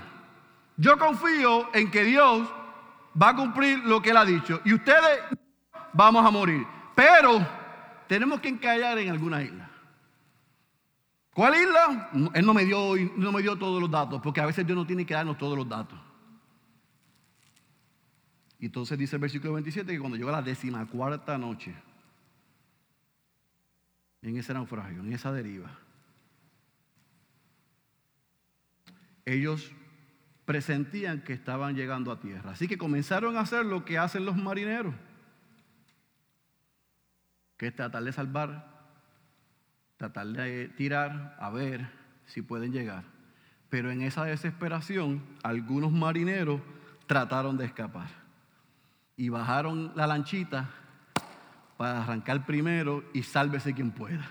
[0.76, 2.48] Yo confío en que Dios
[3.22, 4.60] va a cumplir lo que Él ha dicho.
[4.66, 5.20] Y ustedes
[5.94, 6.66] vamos a morir.
[6.96, 7.46] Pero
[8.08, 9.70] tenemos que encallar en alguna isla.
[11.34, 12.10] ¿Cuál isla?
[12.34, 14.88] Él no me, dio, no me dio todos los datos, porque a veces Dios no
[14.88, 16.07] tiene que darnos todos los datos.
[18.60, 21.76] Y entonces dice el versículo 27 que cuando llegó la décima cuarta noche,
[24.22, 25.78] en ese naufragio, en esa deriva,
[29.26, 29.72] ellos
[30.46, 32.52] presentían que estaban llegando a tierra.
[32.52, 34.96] Así que comenzaron a hacer lo que hacen los marineros,
[37.58, 38.76] que es tratar de salvar,
[39.98, 41.88] tratar de tirar, a ver
[42.26, 43.04] si pueden llegar.
[43.70, 46.62] Pero en esa desesperación, algunos marineros
[47.06, 48.27] trataron de escapar
[49.18, 50.70] y bajaron la lanchita
[51.76, 54.30] para arrancar primero y sálvese quien pueda.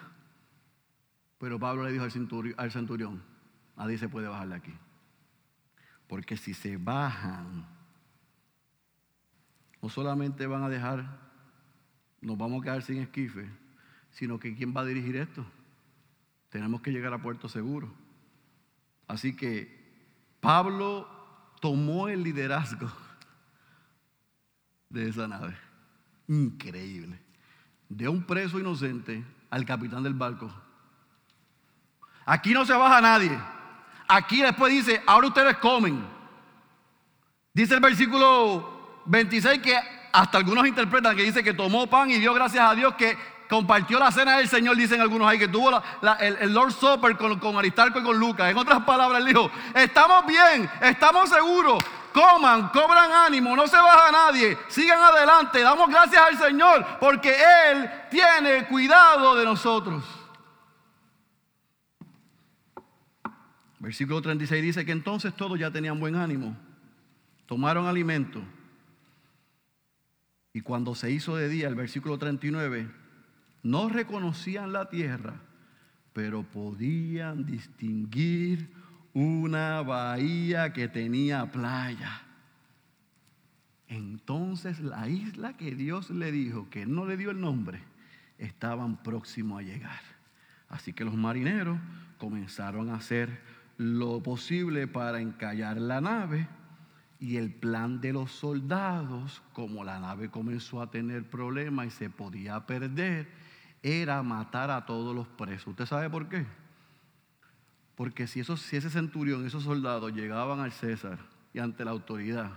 [1.38, 3.22] Pero Pablo le dijo al centurión, al centurión
[3.76, 4.74] nadie se puede bajar de aquí.
[6.06, 7.66] Porque si se bajan,
[9.82, 11.04] no solamente van a dejar,
[12.20, 13.50] nos vamos a quedar sin esquife,
[14.12, 15.44] sino que ¿quién va a dirigir esto?
[16.48, 17.92] Tenemos que llegar a puerto seguro.
[19.08, 19.84] Así que
[20.40, 21.08] Pablo
[21.60, 22.88] tomó el liderazgo
[24.96, 25.56] de esa nave.
[26.28, 27.20] Increíble.
[27.88, 30.52] De un preso inocente al capitán del barco.
[32.24, 33.38] Aquí no se baja nadie.
[34.08, 36.04] Aquí después dice, ahora ustedes comen.
[37.52, 39.76] Dice el versículo 26 que
[40.12, 43.16] hasta algunos interpretan que dice que tomó pan y dio gracias a Dios que
[43.48, 45.70] compartió la cena del Señor, dicen algunos ahí, que tuvo
[46.20, 48.50] el, Lord Supper con, con Aristarco y con Lucas.
[48.50, 51.82] En otras palabras, él dijo, estamos bien, estamos seguros,
[52.16, 57.90] coman, cobran ánimo, no se baja nadie, sigan adelante, damos gracias al Señor porque Él
[58.10, 60.02] tiene cuidado de nosotros.
[63.78, 66.56] Versículo 36 dice que entonces todos ya tenían buen ánimo,
[67.44, 68.42] tomaron alimento.
[70.54, 72.90] Y cuando se hizo de día, el versículo 39,
[73.62, 75.34] no reconocían la tierra,
[76.14, 78.70] pero podían distinguir
[79.16, 82.20] una bahía que tenía playa.
[83.88, 87.80] Entonces la isla que Dios le dijo, que no le dio el nombre,
[88.36, 90.00] estaban próximos a llegar.
[90.68, 91.78] Así que los marineros
[92.18, 93.40] comenzaron a hacer
[93.78, 96.46] lo posible para encallar la nave
[97.18, 102.10] y el plan de los soldados, como la nave comenzó a tener problemas y se
[102.10, 103.30] podía perder,
[103.82, 105.68] era matar a todos los presos.
[105.68, 106.44] ¿Usted sabe por qué?
[107.96, 111.18] Porque si, esos, si ese centurión, esos soldados llegaban al César
[111.52, 112.52] y ante la autoridad,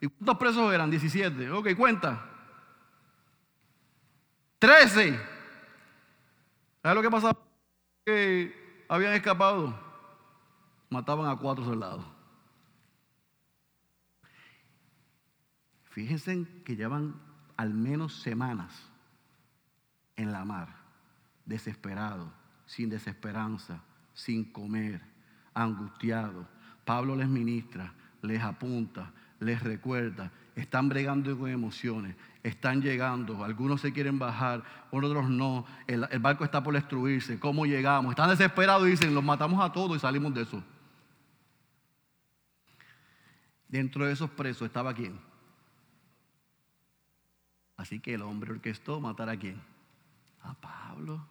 [0.00, 0.90] ¿y cuántos presos eran?
[0.90, 1.50] 17.
[1.52, 2.26] Ok, cuenta.
[4.58, 5.18] 13.
[6.82, 7.38] ¿Sabes lo que pasaba?
[8.04, 9.78] Que habían escapado.
[10.90, 12.04] Mataban a cuatro soldados.
[15.84, 17.14] Fíjense que llevan
[17.56, 18.90] al menos semanas
[20.16, 20.68] en la mar,
[21.44, 22.28] desesperados,
[22.66, 23.82] sin desesperanza
[24.20, 25.00] sin comer,
[25.54, 26.46] angustiados.
[26.84, 27.92] Pablo les ministra,
[28.22, 35.30] les apunta, les recuerda, están bregando con emociones, están llegando, algunos se quieren bajar, otros
[35.30, 38.10] no, el, barco está por destruirse, ¿cómo llegamos?
[38.10, 40.62] Están desesperados y dicen, los matamos a todos y salimos de eso.
[43.68, 45.18] Dentro de esos presos estaba quién?
[47.76, 49.62] Así que el hombre orquestó matar a quién?
[50.42, 51.26] A Pablo.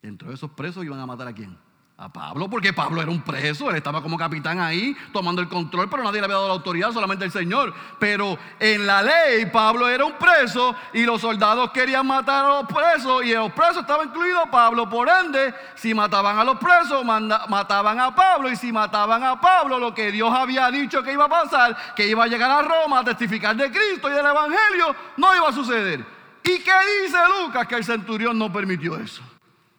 [0.00, 1.67] Dentro de esos presos iban a matar a quién?
[2.00, 5.90] A Pablo, porque Pablo era un preso, él estaba como capitán ahí, tomando el control,
[5.90, 7.74] pero nadie le había dado la autoridad, solamente el Señor.
[7.98, 12.66] Pero en la ley, Pablo era un preso y los soldados querían matar a los
[12.68, 14.88] presos y los presos estaban incluidos Pablo.
[14.88, 19.80] Por ende, si mataban a los presos, mataban a Pablo y si mataban a Pablo,
[19.80, 23.00] lo que Dios había dicho que iba a pasar, que iba a llegar a Roma
[23.00, 26.06] a testificar de Cristo y del Evangelio, no iba a suceder.
[26.44, 26.72] ¿Y qué
[27.02, 27.66] dice Lucas?
[27.66, 29.20] Que el centurión no permitió eso.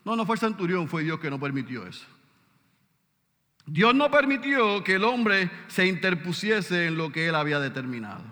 [0.10, 2.04] No, no fue el centurión, fue Dios que no permitió eso.
[3.68, 8.24] Dios no permitió que el hombre se interpusiese en lo que él había determinado.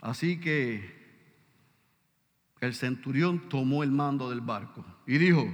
[0.00, 1.00] Así que
[2.58, 5.46] el centurión tomó el mando del barco y dijo,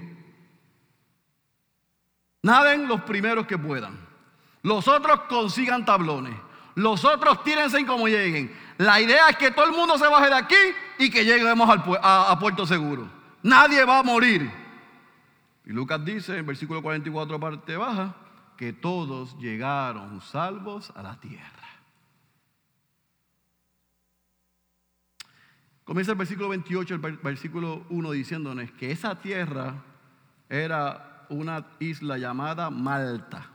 [2.43, 3.95] naden los primeros que puedan,
[4.63, 6.35] los otros consigan tablones,
[6.77, 8.57] los otros tírense como lleguen.
[8.79, 10.57] La idea es que todo el mundo se baje de aquí
[10.99, 11.69] y que lleguemos
[12.01, 13.18] a puerto seguro.
[13.43, 14.51] Nadie va a morir.
[15.65, 18.17] Y Lucas dice en versículo 44, parte baja,
[18.57, 21.69] que todos llegaron salvos a la tierra.
[25.85, 29.83] Comienza el versículo 28, el versículo 1 diciéndonos que esa tierra
[30.49, 33.49] era una isla llamada Malta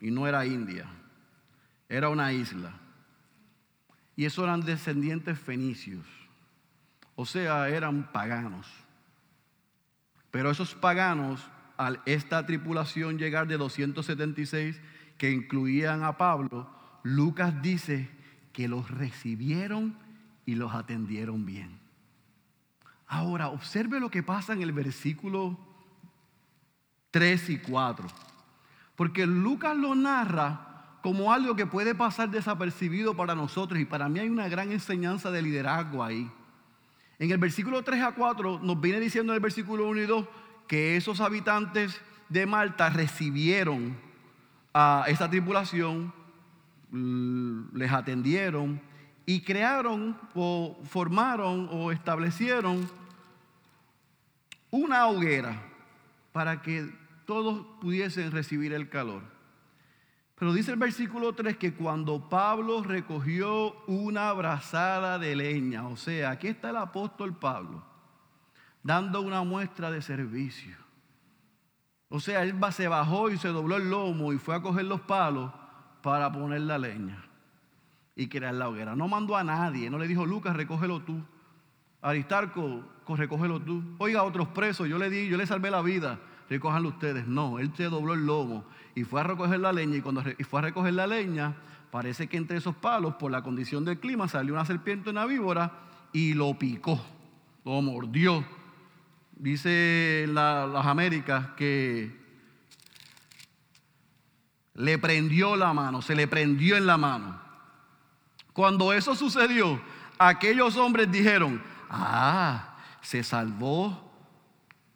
[0.00, 0.86] y no era India,
[1.88, 2.72] era una isla.
[4.16, 6.06] Y esos eran descendientes fenicios,
[7.20, 8.68] o sea, eran paganos.
[10.30, 11.44] Pero esos paganos,
[11.76, 14.80] al esta tripulación llegar de 276
[15.16, 16.70] que incluían a Pablo,
[17.02, 18.08] Lucas dice
[18.52, 19.98] que los recibieron
[20.46, 21.80] y los atendieron bien.
[23.08, 25.58] Ahora, observe lo que pasa en el versículo
[27.10, 28.06] 3 y 4.
[28.94, 34.20] Porque Lucas lo narra como algo que puede pasar desapercibido para nosotros y para mí
[34.20, 36.30] hay una gran enseñanza de liderazgo ahí.
[37.18, 40.26] En el versículo 3 a 4 nos viene diciendo en el versículo 1 y 2
[40.66, 43.96] que esos habitantes de Malta recibieron
[44.72, 46.12] a esta tripulación,
[47.72, 48.80] les atendieron,
[49.28, 52.88] y crearon o formaron o establecieron
[54.70, 55.60] una hoguera
[56.32, 56.90] para que
[57.26, 59.37] todos pudiesen recibir el calor.
[60.38, 66.30] Pero dice el versículo 3 que cuando Pablo recogió una brazada de leña, o sea,
[66.30, 67.82] aquí está el apóstol Pablo,
[68.82, 70.76] dando una muestra de servicio.
[72.08, 75.00] O sea, él se bajó y se dobló el lomo y fue a coger los
[75.00, 75.52] palos
[76.02, 77.24] para poner la leña
[78.14, 78.94] y crear la hoguera.
[78.94, 81.20] No mandó a nadie, no le dijo, Lucas, recógelo tú.
[82.00, 83.82] Aristarco, recógelo tú.
[83.98, 87.26] Oiga, otros presos, yo le di, yo le salvé la vida, recójanlo ustedes.
[87.26, 90.60] No, él se dobló el lomo y fue a recoger la leña y cuando fue
[90.60, 91.54] a recoger la leña,
[91.90, 95.72] parece que entre esos palos, por la condición del clima, salió una serpiente, una víbora
[96.12, 97.00] y lo picó,
[97.64, 98.44] lo mordió.
[99.32, 102.18] Dice las Américas que
[104.74, 107.40] le prendió la mano, se le prendió en la mano.
[108.52, 109.80] Cuando eso sucedió,
[110.18, 114.07] aquellos hombres dijeron, ah, se salvó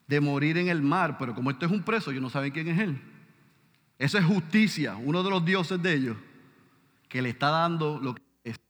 [0.07, 2.69] de morir en el mar, pero como esto es un preso, ellos no saben quién
[2.69, 3.01] es él.
[3.99, 6.17] Eso es justicia, uno de los dioses de ellos,
[7.09, 8.61] que le está dando lo que es.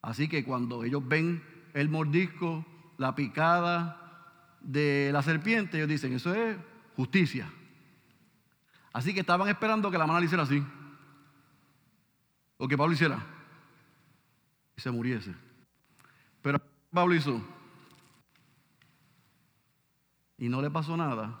[0.00, 1.42] Así que cuando ellos ven
[1.74, 2.66] el mordisco,
[2.98, 6.56] la picada de la serpiente, ellos dicen, eso es
[6.96, 7.50] justicia.
[8.92, 10.62] Así que estaban esperando que la mano le hiciera así.
[12.58, 13.18] O que Pablo hiciera
[14.76, 15.34] y se muriese.
[16.42, 17.40] Pero Pablo hizo
[20.42, 21.38] y no le pasó nada.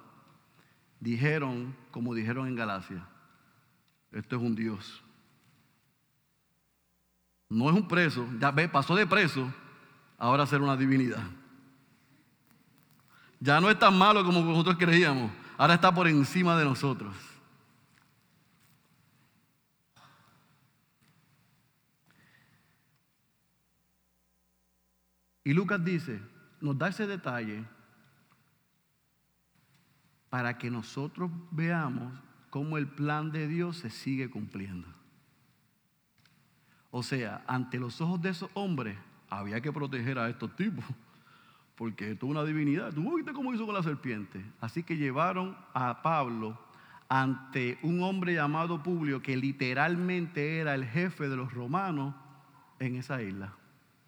[1.00, 3.04] Dijeron, como dijeron en Galacia,
[4.12, 5.02] esto es un Dios.
[7.48, 9.52] No es un preso, ya pasó de preso,
[10.18, 11.24] ahora a ser una divinidad.
[13.40, 17.12] Ya no es tan malo como nosotros creíamos, ahora está por encima de nosotros.
[25.42, 26.22] Y Lucas dice,
[26.60, 27.64] nos da ese detalle
[30.32, 32.10] para que nosotros veamos
[32.48, 34.88] cómo el plan de Dios se sigue cumpliendo.
[36.90, 38.96] O sea, ante los ojos de esos hombres
[39.28, 40.86] había que proteger a estos tipos,
[41.76, 42.94] porque esto es una divinidad.
[42.94, 44.42] ¿Tú viste cómo hizo con la serpiente?
[44.58, 46.58] Así que llevaron a Pablo
[47.10, 52.14] ante un hombre llamado Publio, que literalmente era el jefe de los romanos
[52.78, 53.52] en esa isla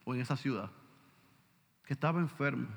[0.07, 0.71] o en esa ciudad
[1.85, 2.69] que estaba enfermo.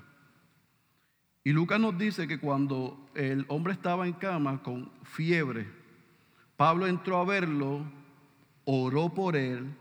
[1.48, 5.66] Y Lucas nos dice que cuando el hombre estaba en cama con fiebre,
[6.58, 7.86] Pablo entró a verlo,
[8.66, 9.74] oró por él,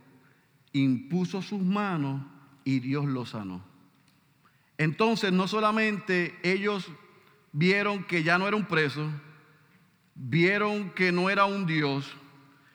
[0.72, 2.22] impuso sus manos
[2.62, 3.64] y Dios lo sanó.
[4.78, 6.88] Entonces no solamente ellos
[7.50, 9.10] vieron que ya no era un preso,
[10.14, 12.16] vieron que no era un Dios,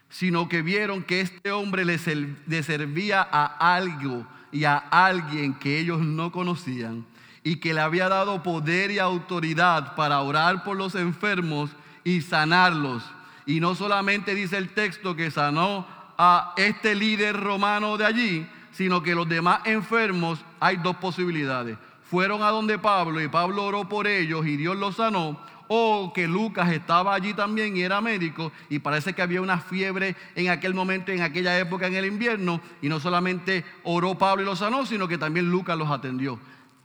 [0.09, 6.01] sino que vieron que este hombre le servía a algo y a alguien que ellos
[6.01, 7.05] no conocían
[7.43, 11.71] y que le había dado poder y autoridad para orar por los enfermos
[12.03, 13.03] y sanarlos.
[13.45, 15.87] Y no solamente dice el texto que sanó
[16.17, 21.77] a este líder romano de allí, sino que los demás enfermos hay dos posibilidades.
[22.03, 25.39] Fueron a donde Pablo y Pablo oró por ellos y Dios los sanó
[25.73, 30.17] o que Lucas estaba allí también y era médico y parece que había una fiebre
[30.35, 34.45] en aquel momento, en aquella época, en el invierno, y no solamente oró Pablo y
[34.45, 36.39] los sanó, sino que también Lucas los atendió.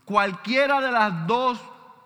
[0.07, 1.59] Cualquiera de las dos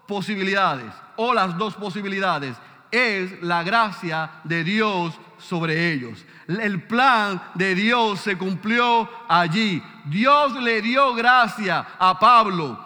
[0.09, 2.57] posibilidades o las dos posibilidades
[2.91, 6.25] es la gracia de Dios sobre ellos.
[6.49, 9.83] El plan de Dios se cumplió allí.
[10.07, 12.83] Dios le dio gracia a Pablo,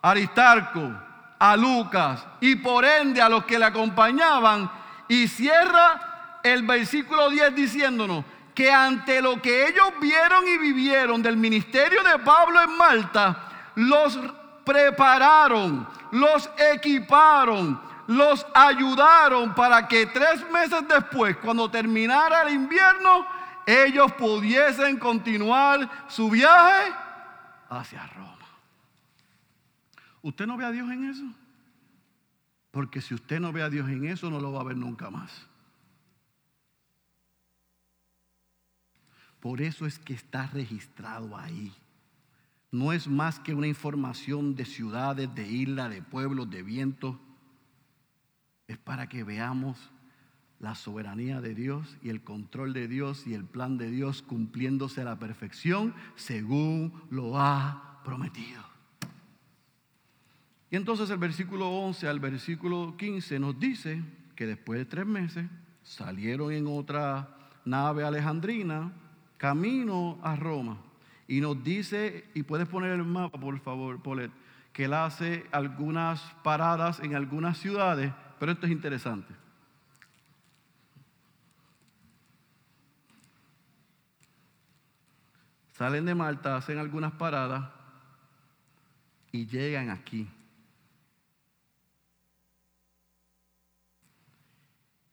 [0.00, 0.92] Aristarco,
[1.38, 4.70] a Lucas y por ende a los que le acompañaban
[5.08, 8.24] y cierra el versículo 10 diciéndonos
[8.54, 13.44] que ante lo que ellos vieron y vivieron del ministerio de Pablo en Malta,
[13.76, 14.18] los
[14.68, 23.26] prepararon, los equiparon, los ayudaron para que tres meses después, cuando terminara el invierno,
[23.66, 26.92] ellos pudiesen continuar su viaje
[27.70, 28.36] hacia Roma.
[30.20, 31.24] ¿Usted no ve a Dios en eso?
[32.70, 35.08] Porque si usted no ve a Dios en eso, no lo va a ver nunca
[35.08, 35.46] más.
[39.40, 41.72] Por eso es que está registrado ahí.
[42.70, 47.16] No es más que una información de ciudades, de islas, de pueblos, de vientos.
[48.66, 49.90] Es para que veamos
[50.60, 55.00] la soberanía de Dios y el control de Dios y el plan de Dios cumpliéndose
[55.00, 58.62] a la perfección según lo ha prometido.
[60.70, 64.02] Y entonces el versículo 11 al versículo 15 nos dice
[64.34, 65.46] que después de tres meses
[65.82, 68.92] salieron en otra nave alejandrina
[69.38, 70.78] camino a Roma.
[71.28, 74.32] Y nos dice, y puedes poner el mapa por favor, Polet,
[74.72, 79.34] que él hace algunas paradas en algunas ciudades, pero esto es interesante.
[85.72, 87.70] Salen de Malta, hacen algunas paradas
[89.30, 90.28] y llegan aquí.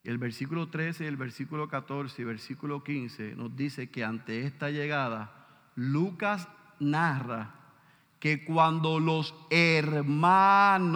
[0.02, 4.70] El versículo 13, el versículo 14 y el versículo 15 nos dice que ante esta
[4.70, 5.35] llegada,
[5.76, 6.48] Lucas
[6.80, 7.54] narra
[8.18, 10.92] que cuando los hermanos,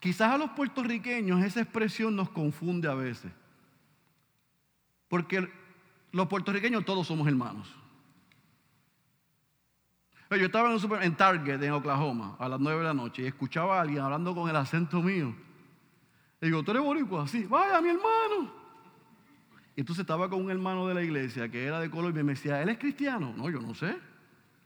[0.00, 3.30] quizás a los puertorriqueños esa expresión nos confunde a veces,
[5.08, 5.46] porque
[6.12, 7.74] los puertorriqueños todos somos hermanos.
[10.30, 13.78] Yo estaba en, en Target, en Oklahoma, a las 9 de la noche, y escuchaba
[13.78, 15.34] a alguien hablando con el acento mío.
[16.40, 17.26] Y digo, ¿tú eres boricua?
[17.26, 18.52] Sí, vaya, mi hermano.
[19.80, 22.60] Entonces estaba con un hermano de la iglesia que era de color y me decía,
[22.62, 23.32] ¿él es cristiano?
[23.36, 23.96] No, yo no sé.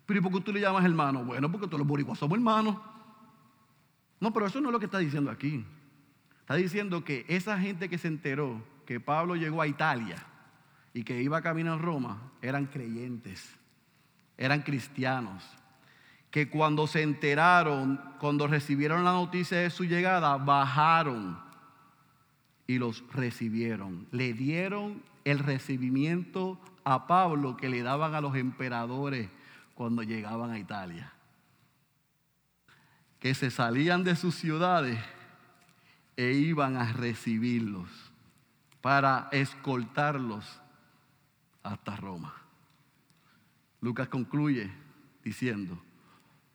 [0.07, 1.25] Pero ¿y por qué tú le llamas hermano?
[1.25, 2.77] Bueno, porque todos los boricuas somos hermanos.
[4.21, 5.65] No, pero eso no es lo que está diciendo aquí.
[6.41, 10.17] Está diciendo que esa gente que se enteró que Pablo llegó a Italia
[10.95, 13.59] y que iba a caminar a Roma eran creyentes
[14.37, 15.45] eran cristianos,
[16.31, 21.39] que cuando se enteraron, cuando recibieron la noticia de su llegada, bajaron
[22.73, 24.07] y los recibieron.
[24.13, 29.29] Le dieron el recibimiento a Pablo que le daban a los emperadores
[29.75, 31.13] cuando llegaban a Italia.
[33.19, 34.99] Que se salían de sus ciudades
[36.17, 37.91] e iban a recibirlos
[38.81, 40.61] para escoltarlos
[41.63, 42.35] hasta Roma.
[43.83, 44.71] Lucas concluye
[45.23, 45.79] diciendo,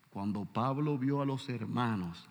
[0.09, 2.28] cuando Pablo vio a los hermanos,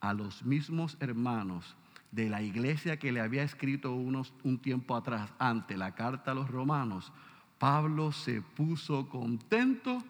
[0.00, 1.74] a los mismos hermanos
[2.10, 6.34] de la iglesia que le había escrito unos, un tiempo atrás, ante la carta a
[6.34, 7.12] los romanos,
[7.58, 10.02] Pablo se puso contento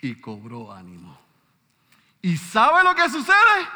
[0.00, 1.18] y cobró ánimo.
[2.22, 3.66] ¿Y sabe lo que sucede?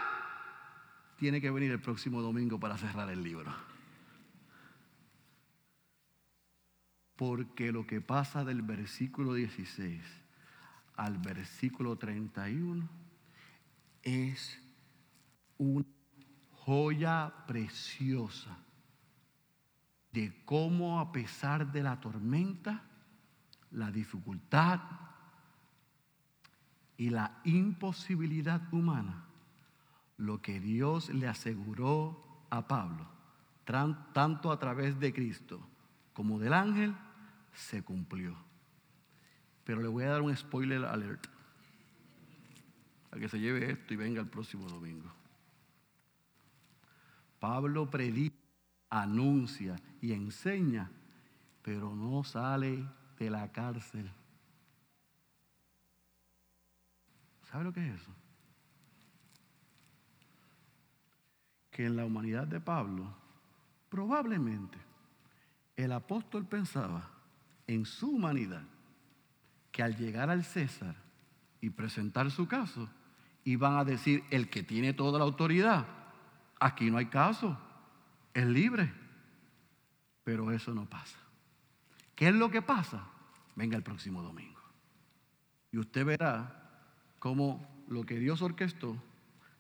[1.17, 3.55] Tiene que venir el próximo domingo para cerrar el libro.
[7.17, 10.03] Porque lo que pasa del versículo 16
[10.97, 12.89] al versículo 31
[14.03, 14.61] es
[15.59, 15.87] una
[16.65, 18.57] joya preciosa
[20.13, 22.83] de cómo a pesar de la tormenta,
[23.71, 24.81] la dificultad
[26.97, 29.25] y la imposibilidad humana,
[30.19, 33.09] lo que Dios le aseguró a Pablo,
[33.65, 35.67] tanto a través de Cristo
[36.13, 36.95] como del ángel,
[37.55, 38.37] se cumplió.
[39.65, 41.27] Pero le voy a dar un spoiler alert.
[43.11, 45.22] A que se lleve esto y venga el próximo domingo.
[47.43, 48.37] Pablo predica,
[48.89, 50.89] anuncia y enseña,
[51.61, 52.87] pero no sale
[53.19, 54.09] de la cárcel.
[57.51, 58.13] ¿Sabe lo que es eso?
[61.73, 63.13] Que en la humanidad de Pablo,
[63.89, 64.79] probablemente,
[65.75, 67.11] el apóstol pensaba
[67.67, 68.63] en su humanidad
[69.73, 70.95] que al llegar al César
[71.61, 72.89] y presentar su caso,
[73.43, 76.02] iban a decir, el que tiene toda la autoridad,
[76.63, 77.59] aquí no hay caso,
[78.33, 78.93] es libre.
[80.25, 81.19] Pero eso no pasa.
[82.15, 83.05] ¿Qué es lo que pasa?
[83.57, 84.61] Venga el próximo domingo.
[85.73, 86.71] Y usted verá
[87.19, 88.97] cómo lo que Dios orquestó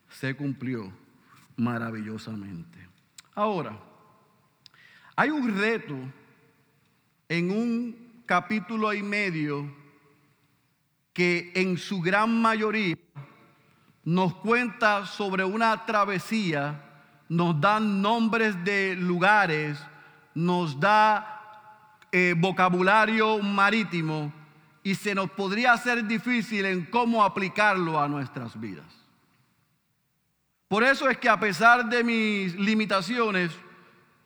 [0.09, 0.93] se cumplió
[1.57, 2.79] maravillosamente.
[3.35, 3.79] Ahora,
[5.17, 5.97] hay un reto
[7.29, 9.75] en un capítulo y medio
[11.13, 12.97] que en su gran mayoría
[14.05, 16.92] nos cuenta sobre una travesía,
[17.29, 19.79] nos dan nombres de lugares,
[20.35, 24.33] nos da eh, vocabulario marítimo
[24.83, 28.87] y se nos podría hacer difícil en cómo aplicarlo a nuestras vidas.
[30.69, 33.53] Por eso es que a pesar de mis limitaciones,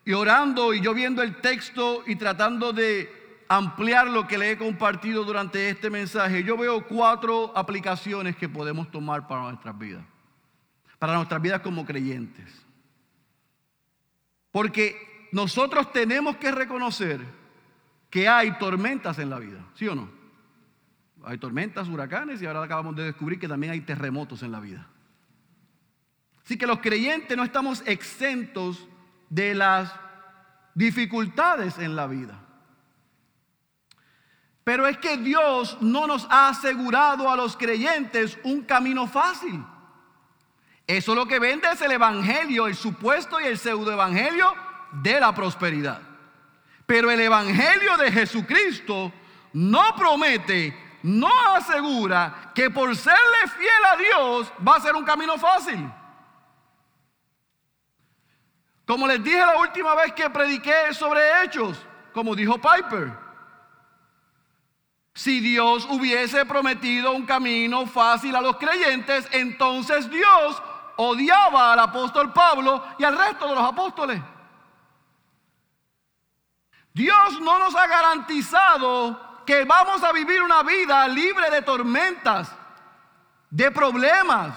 [0.07, 4.57] y orando y yo viendo el texto y tratando de ampliar lo que le he
[4.57, 10.05] compartido durante este mensaje, yo veo cuatro aplicaciones que podemos tomar para nuestras vidas,
[11.01, 12.66] para nuestras vidas como creyentes.
[14.57, 17.21] Porque nosotros tenemos que reconocer
[18.09, 20.09] que hay tormentas en la vida, ¿sí o no?
[21.25, 24.87] Hay tormentas, huracanes y ahora acabamos de descubrir que también hay terremotos en la vida.
[26.43, 28.89] Así que los creyentes no estamos exentos
[29.29, 29.95] de las
[30.75, 32.43] dificultades en la vida.
[34.65, 39.63] Pero es que Dios no nos ha asegurado a los creyentes un camino fácil.
[40.87, 44.55] Eso lo que vende es el evangelio, el supuesto y el pseudoevangelio
[44.93, 46.01] de la prosperidad.
[46.87, 49.13] Pero el evangelio de Jesucristo
[49.53, 55.37] no promete, no asegura que por serle fiel a Dios va a ser un camino
[55.37, 55.91] fácil.
[58.87, 61.85] Como les dije la última vez que prediqué sobre hechos,
[62.15, 63.11] como dijo Piper,
[65.13, 70.63] si Dios hubiese prometido un camino fácil a los creyentes, entonces Dios
[70.97, 74.21] odiaba al apóstol Pablo y al resto de los apóstoles.
[76.93, 82.51] Dios no nos ha garantizado que vamos a vivir una vida libre de tormentas,
[83.51, 84.57] de problemas,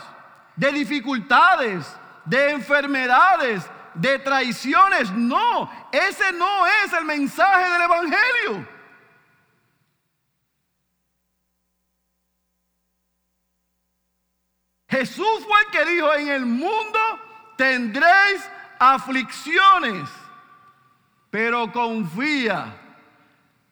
[0.56, 5.12] de dificultades, de enfermedades, de traiciones.
[5.12, 8.79] No, ese no es el mensaje del Evangelio.
[14.90, 17.00] Jesús fue el que dijo, en el mundo
[17.58, 20.10] tendréis aflicciones,
[21.30, 22.76] pero confía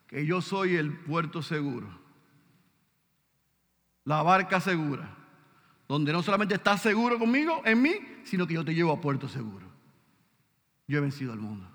[0.08, 1.88] que yo soy el puerto seguro,
[4.06, 5.10] la barca segura,
[5.88, 9.28] donde no solamente estás seguro conmigo, en mí, sino que yo te llevo a puerto
[9.28, 9.68] seguro
[10.88, 11.68] yo he vencido al mundo.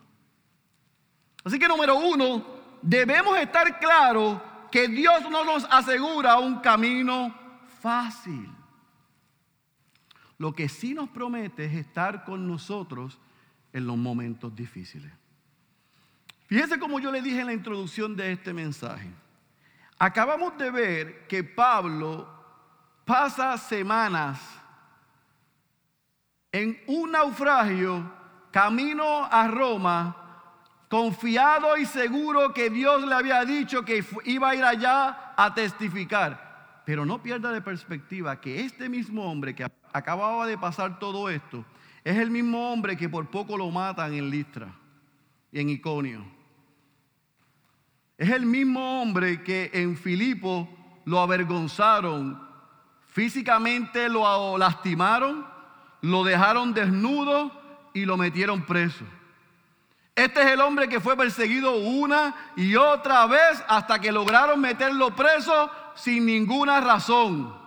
[1.45, 2.45] Así que número uno,
[2.80, 4.40] debemos estar claros
[4.70, 7.34] que Dios no nos asegura un camino
[7.80, 8.49] fácil.
[10.43, 13.16] Lo que sí nos promete es estar con nosotros
[13.72, 15.12] en los momentos difíciles.
[16.49, 19.09] Fíjense como yo le dije en la introducción de este mensaje.
[20.01, 22.28] Acabamos de ver que Pablo
[23.05, 24.40] pasa semanas
[26.51, 28.12] en un naufragio
[28.51, 30.16] camino a Roma,
[30.88, 36.41] confiado y seguro que Dios le había dicho que iba a ir allá a testificar.
[36.85, 41.64] Pero no pierda de perspectiva que este mismo hombre que acababa de pasar todo esto,
[42.05, 44.74] es el mismo hombre que por poco lo matan en Listra
[45.53, 46.24] y en Iconio.
[48.18, 50.68] Es el mismo hombre que en Filipo
[51.05, 52.41] lo avergonzaron,
[53.07, 55.47] físicamente lo lastimaron,
[56.01, 57.53] lo dejaron desnudo
[57.95, 59.05] y lo metieron preso.
[60.14, 65.16] Este es el hombre que fue perseguido una y otra vez hasta que lograron meterlo
[65.16, 67.61] preso sin ninguna razón.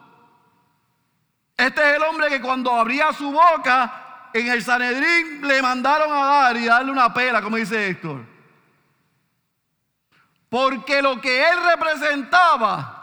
[1.57, 6.26] Este es el hombre que cuando abría su boca en el Sanedrín le mandaron a
[6.26, 8.26] dar y darle una pela, como dice Héctor.
[10.49, 12.95] Porque lo que él representaba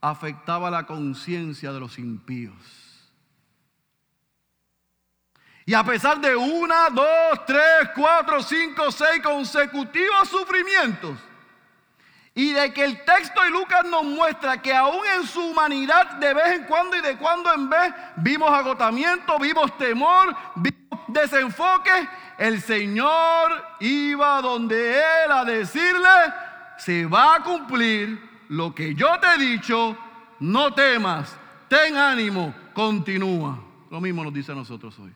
[0.00, 2.54] afectaba la conciencia de los impíos.
[5.64, 11.18] Y a pesar de una, dos, tres, cuatro, cinco, seis consecutivos sufrimientos,
[12.38, 16.34] y de que el texto de Lucas nos muestra que aún en su humanidad, de
[16.34, 21.90] vez en cuando y de cuando en vez, vimos agotamiento, vimos temor, vimos desenfoque,
[22.36, 26.10] el Señor iba donde Él a decirle,
[26.76, 28.20] se va a cumplir
[28.50, 29.96] lo que yo te he dicho,
[30.40, 31.34] no temas,
[31.68, 33.58] ten ánimo, continúa.
[33.90, 35.14] Lo mismo nos dice a nosotros hoy.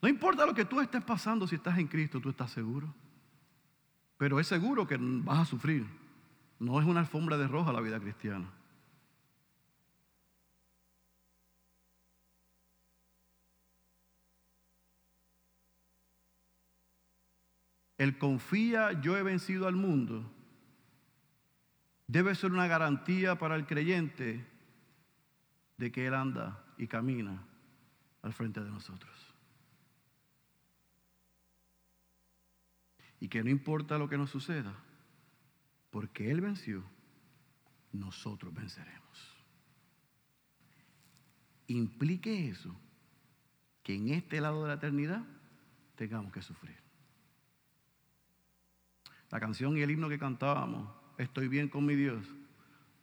[0.00, 2.94] No importa lo que tú estés pasando, si estás en Cristo, tú estás seguro.
[4.20, 5.86] Pero es seguro que vas a sufrir.
[6.58, 8.50] No es una alfombra de roja la vida cristiana.
[17.96, 20.30] El confía, yo he vencido al mundo,
[22.06, 24.46] debe ser una garantía para el creyente
[25.78, 27.42] de que Él anda y camina
[28.20, 29.29] al frente de nosotros.
[33.20, 34.74] Y que no importa lo que nos suceda,
[35.90, 36.82] porque Él venció,
[37.92, 39.36] nosotros venceremos.
[41.66, 42.74] Implique eso,
[43.82, 45.24] que en este lado de la eternidad
[45.94, 46.76] tengamos que sufrir.
[49.30, 52.26] La canción y el himno que cantábamos, Estoy bien con mi Dios,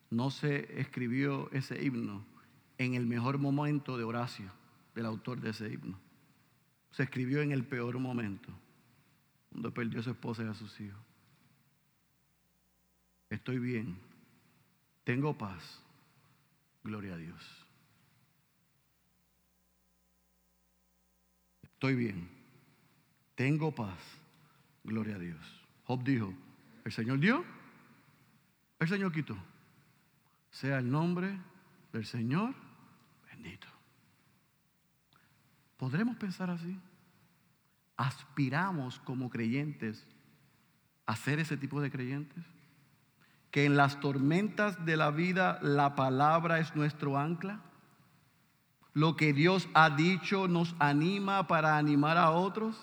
[0.09, 2.25] no se escribió ese himno
[2.79, 4.51] en el mejor momento de Horacio,
[4.95, 5.99] del autor de ese himno.
[6.89, 8.49] Se escribió en el peor momento,
[9.49, 10.99] cuando perdió a su esposa y a sus hijos.
[13.29, 13.97] Estoy bien,
[15.03, 15.81] tengo paz,
[16.83, 17.67] gloria a Dios.
[21.63, 22.29] Estoy bien,
[23.35, 23.99] tengo paz,
[24.83, 25.39] gloria a Dios.
[25.85, 26.33] Job dijo,
[26.85, 27.45] el Señor dio,
[28.79, 29.37] el Señor quitó.
[30.51, 31.37] Sea el nombre
[31.91, 32.55] del Señor
[33.29, 33.67] bendito.
[35.77, 36.79] ¿Podremos pensar así?
[37.97, 40.05] ¿Aspiramos como creyentes
[41.07, 42.45] a ser ese tipo de creyentes?
[43.49, 47.59] Que en las tormentas de la vida la palabra es nuestro ancla.
[48.93, 52.77] Lo que Dios ha dicho nos anima para animar a otros.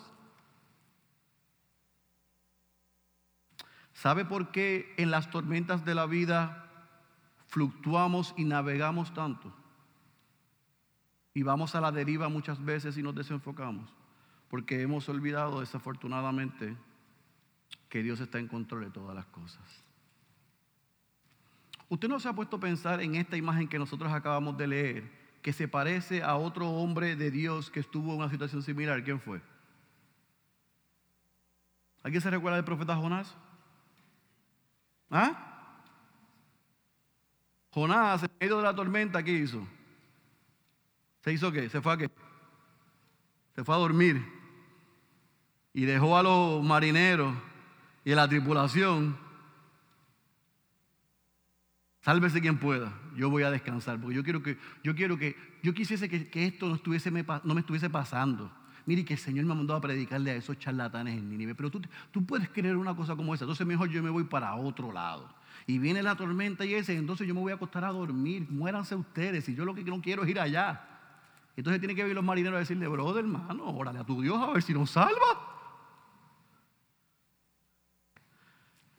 [3.92, 6.68] ¿Sabe por qué en las tormentas de la vida
[7.46, 9.52] fluctuamos y navegamos tanto?
[11.32, 14.03] Y vamos a la deriva muchas veces y nos desenfocamos.
[14.55, 16.76] Porque hemos olvidado desafortunadamente
[17.88, 19.64] que Dios está en control de todas las cosas.
[21.88, 25.11] Usted no se ha puesto a pensar en esta imagen que nosotros acabamos de leer,
[25.42, 29.02] que se parece a otro hombre de Dios que estuvo en una situación similar.
[29.02, 29.42] ¿Quién fue?
[32.05, 33.34] ¿Alguien se recuerda del profeta Jonás?
[35.11, 35.82] ¿Ah?
[37.70, 39.66] Jonás, en medio de la tormenta, ¿qué hizo?
[41.24, 41.68] ¿Se hizo qué?
[41.68, 42.09] ¿Se fue a qué?
[43.57, 44.34] Se fue a dormir.
[45.75, 47.35] Y dejó a los marineros
[48.05, 49.16] y a la tripulación.
[52.01, 52.93] Sálvese quien pueda.
[53.16, 54.01] Yo voy a descansar.
[54.01, 57.61] Porque yo quiero que, yo quiero que, yo quisiese que, esto no, estuviese, no me
[57.61, 58.53] estuviese pasando.
[58.87, 61.55] Mire que el Señor me ha mandado a predicarle a esos charlatanes en Nínive.
[61.57, 63.45] Pero tú, tú puedes creer una cosa como esa.
[63.45, 65.35] Entonces mejor yo me voy para otro lado.
[65.66, 68.47] Y viene la tormenta y ese, entonces yo me voy a acostar a dormir.
[68.49, 69.49] Muéranse ustedes.
[69.49, 70.87] Y yo lo que no quiero es ir allá.
[71.57, 74.53] Entonces tiene que venir los marineros a decirle, brother, hermano, órale a tu Dios a
[74.53, 75.55] ver si nos salva.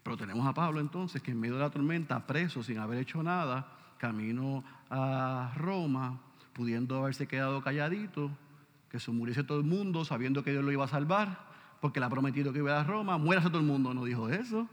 [0.06, 3.24] Pero tenemos a Pablo entonces que en medio de la tormenta, preso sin haber hecho
[3.24, 3.66] nada,
[3.98, 6.20] camino a Roma,
[6.54, 8.30] pudiendo haberse quedado calladito,
[8.92, 11.40] que se muriese todo el mundo, sabiendo que Dios lo iba a salvar,
[11.82, 14.70] porque le ha prometido que iba a Roma, muérase todo el mundo, no dijo eso.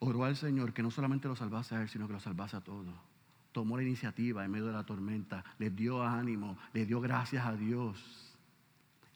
[0.00, 2.60] Oró al Señor que no solamente lo salvase a él, sino que lo salvase a
[2.60, 2.88] todos
[3.52, 7.54] tomó la iniciativa en medio de la tormenta, le dio ánimo, le dio gracias a
[7.54, 8.31] Dios.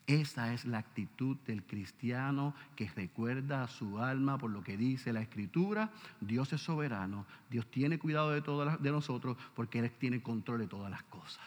[0.07, 5.11] Esa es la actitud del cristiano que recuerda a su alma por lo que dice
[5.11, 5.91] la Escritura.
[6.21, 10.67] Dios es soberano, Dios tiene cuidado de, todas de nosotros porque Él tiene control de
[10.67, 11.45] todas las cosas.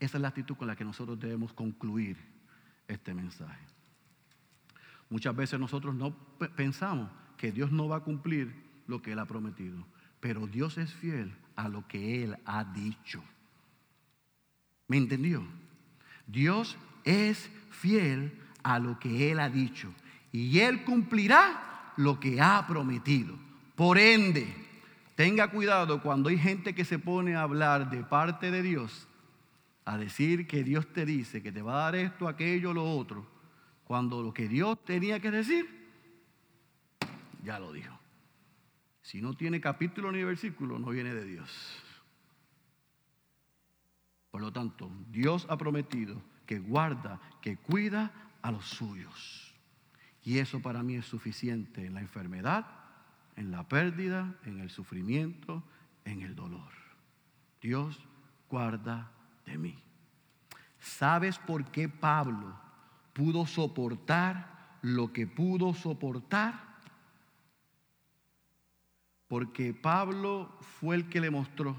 [0.00, 2.16] Esa es la actitud con la que nosotros debemos concluir
[2.88, 3.64] este mensaje.
[5.08, 6.16] Muchas veces nosotros no
[6.56, 8.52] pensamos que Dios no va a cumplir
[8.88, 9.86] lo que Él ha prometido,
[10.18, 13.22] pero Dios es fiel a lo que Él ha dicho.
[14.88, 15.44] ¿Me entendió?
[16.26, 18.32] Dios es fiel
[18.62, 19.92] a lo que Él ha dicho
[20.32, 23.36] y Él cumplirá lo que ha prometido.
[23.74, 24.46] Por ende,
[25.14, 29.06] tenga cuidado cuando hay gente que se pone a hablar de parte de Dios,
[29.84, 33.26] a decir que Dios te dice que te va a dar esto, aquello, lo otro,
[33.84, 35.66] cuando lo que Dios tenía que decir,
[37.42, 37.98] ya lo dijo.
[39.02, 41.50] Si no tiene capítulo ni versículo, no viene de Dios.
[44.30, 46.22] Por lo tanto, Dios ha prometido
[46.52, 49.54] que guarda, que cuida a los suyos.
[50.22, 52.66] Y eso para mí es suficiente en la enfermedad,
[53.36, 55.64] en la pérdida, en el sufrimiento,
[56.04, 56.70] en el dolor.
[57.62, 57.98] Dios
[58.50, 59.10] guarda
[59.46, 59.82] de mí.
[60.78, 62.54] ¿Sabes por qué Pablo
[63.14, 66.76] pudo soportar lo que pudo soportar?
[69.26, 71.74] Porque Pablo fue el que le mostró,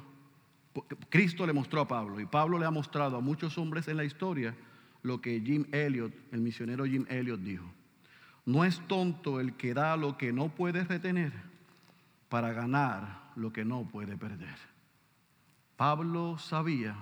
[1.10, 4.04] Cristo le mostró a Pablo y Pablo le ha mostrado a muchos hombres en la
[4.04, 4.56] historia
[5.04, 7.66] lo que Jim Elliot, el misionero Jim Elliot dijo.
[8.46, 11.32] No es tonto el que da lo que no puede retener
[12.30, 14.56] para ganar lo que no puede perder.
[15.78, 16.96] Pablo sabía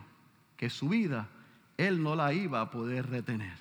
[0.57, 1.29] que su vida
[1.77, 3.57] él no la iba a poder retener.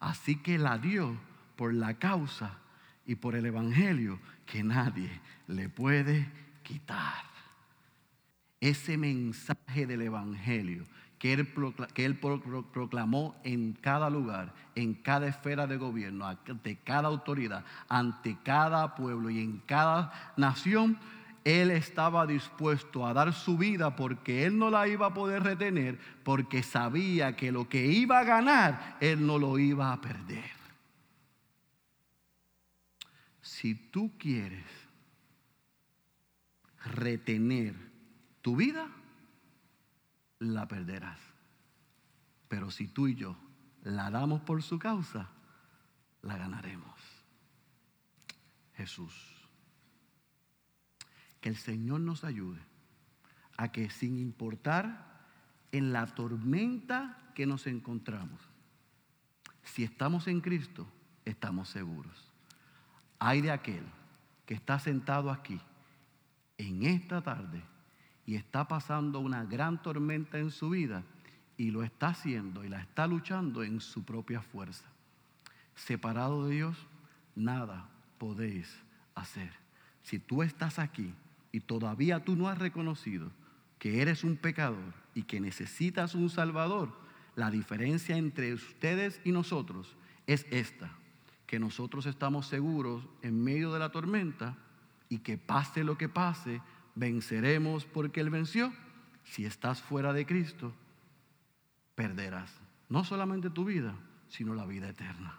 [0.00, 1.16] Así que la dio
[1.56, 2.58] por la causa
[3.06, 6.28] y por el Evangelio que nadie le puede
[6.62, 7.35] quitar.
[8.60, 10.86] Ese mensaje del Evangelio
[11.18, 11.48] que él,
[11.94, 18.36] que él, proclamó en cada lugar, en cada esfera de gobierno, ante cada autoridad, ante
[18.42, 20.98] cada pueblo y en cada nación,
[21.44, 25.98] Él estaba dispuesto a dar su vida porque Él no la iba a poder retener,
[26.22, 30.56] porque sabía que lo que iba a ganar, Él no lo iba a perder.
[33.40, 34.66] Si tú quieres
[36.84, 37.85] retener
[38.46, 38.86] tu vida,
[40.38, 41.18] la perderás.
[42.46, 43.36] Pero si tú y yo
[43.82, 45.30] la damos por su causa,
[46.22, 46.94] la ganaremos.
[48.74, 49.12] Jesús.
[51.40, 52.60] Que el Señor nos ayude
[53.56, 55.26] a que sin importar
[55.72, 58.40] en la tormenta que nos encontramos,
[59.64, 60.86] si estamos en Cristo,
[61.24, 62.32] estamos seguros.
[63.18, 63.84] Hay de aquel
[64.46, 65.60] que está sentado aquí
[66.58, 67.64] en esta tarde
[68.26, 71.04] y está pasando una gran tormenta en su vida
[71.56, 74.84] y lo está haciendo y la está luchando en su propia fuerza.
[75.74, 76.76] Separado de Dios,
[77.34, 78.82] nada podéis
[79.14, 79.52] hacer.
[80.02, 81.14] Si tú estás aquí
[81.52, 83.30] y todavía tú no has reconocido
[83.78, 86.92] que eres un pecador y que necesitas un Salvador,
[87.36, 89.94] la diferencia entre ustedes y nosotros
[90.26, 90.90] es esta,
[91.46, 94.56] que nosotros estamos seguros en medio de la tormenta
[95.08, 96.60] y que pase lo que pase,
[96.96, 98.72] venceremos porque Él venció.
[99.22, 100.74] Si estás fuera de Cristo,
[101.94, 102.52] perderás
[102.88, 103.94] no solamente tu vida,
[104.28, 105.38] sino la vida eterna.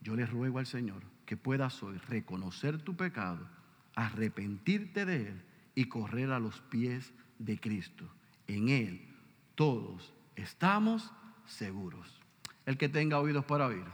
[0.00, 3.48] Yo le ruego al Señor que puedas hoy reconocer tu pecado,
[3.94, 5.42] arrepentirte de él
[5.74, 8.08] y correr a los pies de Cristo.
[8.46, 9.14] En Él
[9.54, 11.12] todos estamos
[11.46, 12.20] seguros.
[12.66, 13.84] El que tenga oídos para oír,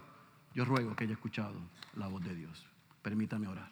[0.55, 1.59] yo ruego que haya escuchado
[1.97, 2.67] la voz de Dios.
[3.03, 3.71] Permítame orar.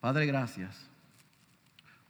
[0.00, 0.88] Padre, gracias,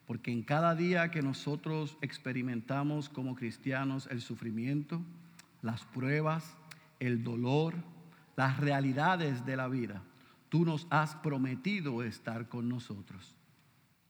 [0.06, 5.02] porque en cada día que nosotros experimentamos como cristianos el sufrimiento,
[5.62, 6.56] las pruebas,
[7.00, 7.74] el dolor,
[8.36, 10.02] las realidades de la vida,
[10.48, 13.34] tú nos has prometido estar con nosotros.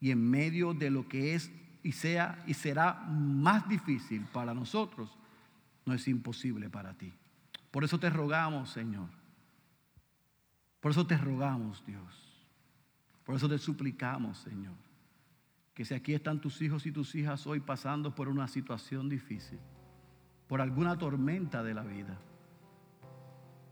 [0.01, 1.51] Y en medio de lo que es
[1.83, 5.17] y sea y será más difícil para nosotros,
[5.87, 7.13] no es imposible para ti.
[7.71, 9.09] Por eso te rogamos, Señor.
[10.81, 12.27] Por eso te rogamos, Dios.
[13.25, 14.75] Por eso te suplicamos, Señor,
[15.77, 19.59] que si aquí están tus hijos y tus hijas hoy pasando por una situación difícil,
[20.49, 22.19] por alguna tormenta de la vida,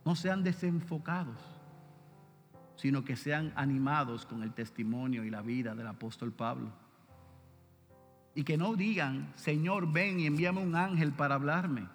[0.05, 1.41] no sean desenfocados,
[2.77, 6.73] sino que sean animados con el testimonio y la vida del apóstol Pablo.
[8.35, 11.89] Y que no digan, Señor, ven y envíame un ángel para hablarme,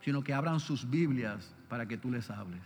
[0.00, 2.62] sino que abran sus Biblias para que tú les hables.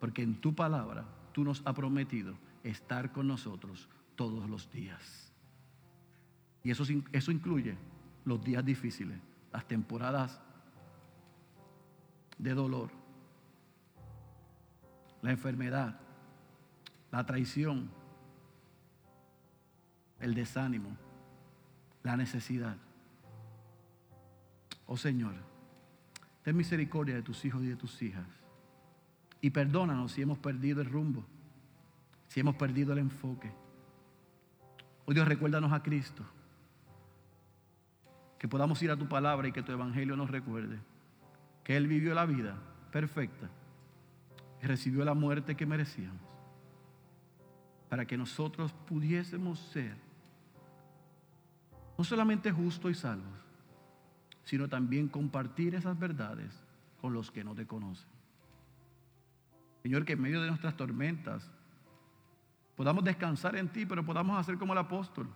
[0.00, 5.27] Porque en tu palabra tú nos has prometido estar con nosotros todos los días.
[6.68, 7.78] Y eso, eso incluye
[8.26, 9.18] los días difíciles,
[9.50, 10.38] las temporadas
[12.36, 12.90] de dolor,
[15.22, 15.98] la enfermedad,
[17.10, 17.90] la traición,
[20.20, 20.94] el desánimo,
[22.02, 22.76] la necesidad.
[24.84, 25.36] Oh Señor,
[26.42, 28.26] ten misericordia de tus hijos y de tus hijas.
[29.40, 31.24] Y perdónanos si hemos perdido el rumbo,
[32.26, 33.50] si hemos perdido el enfoque.
[35.06, 36.26] Oh Dios, recuérdanos a Cristo.
[38.38, 40.78] Que podamos ir a tu palabra y que tu evangelio nos recuerde
[41.64, 42.56] que Él vivió la vida
[42.90, 43.50] perfecta
[44.62, 46.22] y recibió la muerte que merecíamos
[47.88, 49.96] para que nosotros pudiésemos ser
[51.96, 53.38] no solamente justos y salvos,
[54.44, 56.64] sino también compartir esas verdades
[57.00, 58.08] con los que no te conocen.
[59.82, 61.50] Señor, que en medio de nuestras tormentas
[62.76, 65.28] podamos descansar en ti, pero podamos hacer como el apóstol,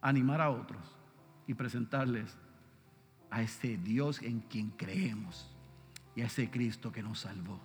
[0.00, 1.03] animar a otros
[1.46, 2.36] y presentarles
[3.30, 5.50] a ese Dios en quien creemos
[6.14, 7.60] y a ese Cristo que nos salvó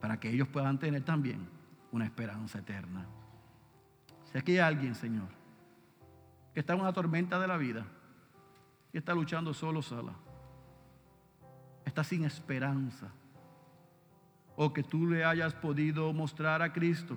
[0.00, 1.46] para que ellos puedan tener también
[1.92, 3.06] una esperanza eterna.
[4.32, 5.28] Si aquí hay alguien, Señor,
[6.54, 7.84] que está en una tormenta de la vida
[8.92, 10.12] y está luchando solo, sola,
[11.84, 13.08] está sin esperanza,
[14.56, 17.16] o que tú le hayas podido mostrar a Cristo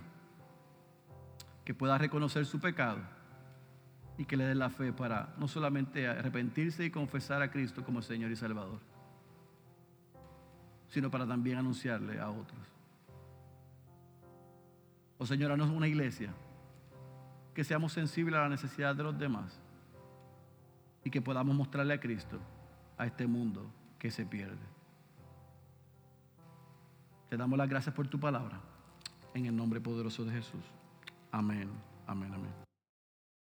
[1.65, 3.01] que pueda reconocer su pecado
[4.18, 8.01] y que le dé la fe para no solamente arrepentirse y confesar a Cristo como
[8.01, 8.80] Señor y Salvador,
[10.88, 12.59] sino para también anunciarle a otros.
[15.18, 16.34] Oh Señor, no es una iglesia
[17.53, 19.59] que seamos sensibles a la necesidad de los demás
[21.03, 22.39] y que podamos mostrarle a Cristo
[22.97, 23.66] a este mundo
[23.99, 24.57] que se pierde.
[27.30, 28.59] Te damos las gracias por tu palabra
[29.34, 30.64] en el nombre poderoso de Jesús.
[31.32, 31.70] Amén,
[32.05, 32.72] amén, amén.